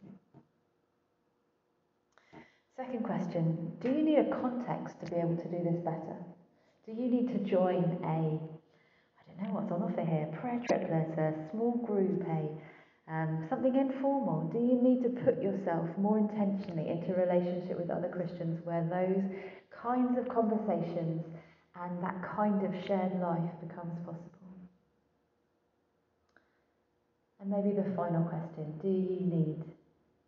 Second 2.75 3.03
question 3.03 3.71
Do 3.81 3.89
you 3.89 4.01
need 4.01 4.19
a 4.19 4.41
context 4.41 4.99
to 5.03 5.11
be 5.11 5.17
able 5.17 5.37
to 5.37 5.47
do 5.47 5.63
this 5.63 5.79
better? 5.83 6.17
Do 6.85 6.91
you 6.91 7.07
need 7.07 7.27
to 7.27 7.39
join 7.49 7.99
a, 8.03 8.07
I 8.07 9.21
don't 9.27 9.43
know 9.43 9.59
what's 9.59 9.71
on 9.71 9.83
offer 9.83 10.03
here, 10.03 10.27
prayer 10.41 10.59
triplet, 10.67 11.17
a 11.17 11.33
small 11.51 11.77
group, 11.85 12.23
a 12.27 12.49
um, 13.09 13.45
something 13.49 13.75
informal? 13.75 14.49
Do 14.51 14.59
you 14.59 14.81
need 14.81 15.03
to 15.03 15.09
put 15.23 15.41
yourself 15.41 15.89
more 15.97 16.17
intentionally 16.17 16.89
into 16.89 17.13
relationship 17.13 17.77
with 17.77 17.89
other 17.89 18.07
Christians 18.07 18.59
where 18.63 18.83
those 18.89 19.23
kinds 19.81 20.17
of 20.17 20.29
conversations 20.29 21.25
and 21.75 22.03
that 22.03 22.15
kind 22.35 22.63
of 22.63 22.71
shared 22.85 23.19
life 23.19 23.51
becomes 23.61 23.97
possible? 24.05 24.29
And 27.41 27.51
maybe 27.51 27.75
the 27.75 27.93
final 27.95 28.23
question 28.23 28.79
do 28.81 28.87
you 28.87 29.19
need 29.19 29.63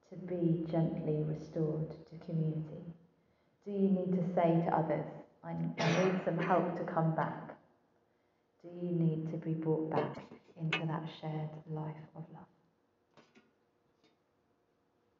to 0.10 0.16
be 0.28 0.70
gently 0.70 1.24
restored 1.24 1.90
to 1.90 2.26
community? 2.26 2.84
Do 3.64 3.72
you 3.72 3.90
need 3.90 4.12
to 4.12 4.24
say 4.36 4.64
to 4.66 4.76
others, 4.76 5.06
I 5.44 5.54
need 5.54 6.20
some 6.26 6.38
help 6.38 6.78
to 6.78 6.94
come 6.94 7.16
back? 7.16 7.56
Do 8.62 8.68
you 8.68 8.92
need 8.92 9.32
to 9.32 9.38
be 9.38 9.54
brought 9.54 9.92
back 9.92 10.18
into 10.60 10.86
that 10.88 11.04
shared 11.22 11.50
life 11.70 11.96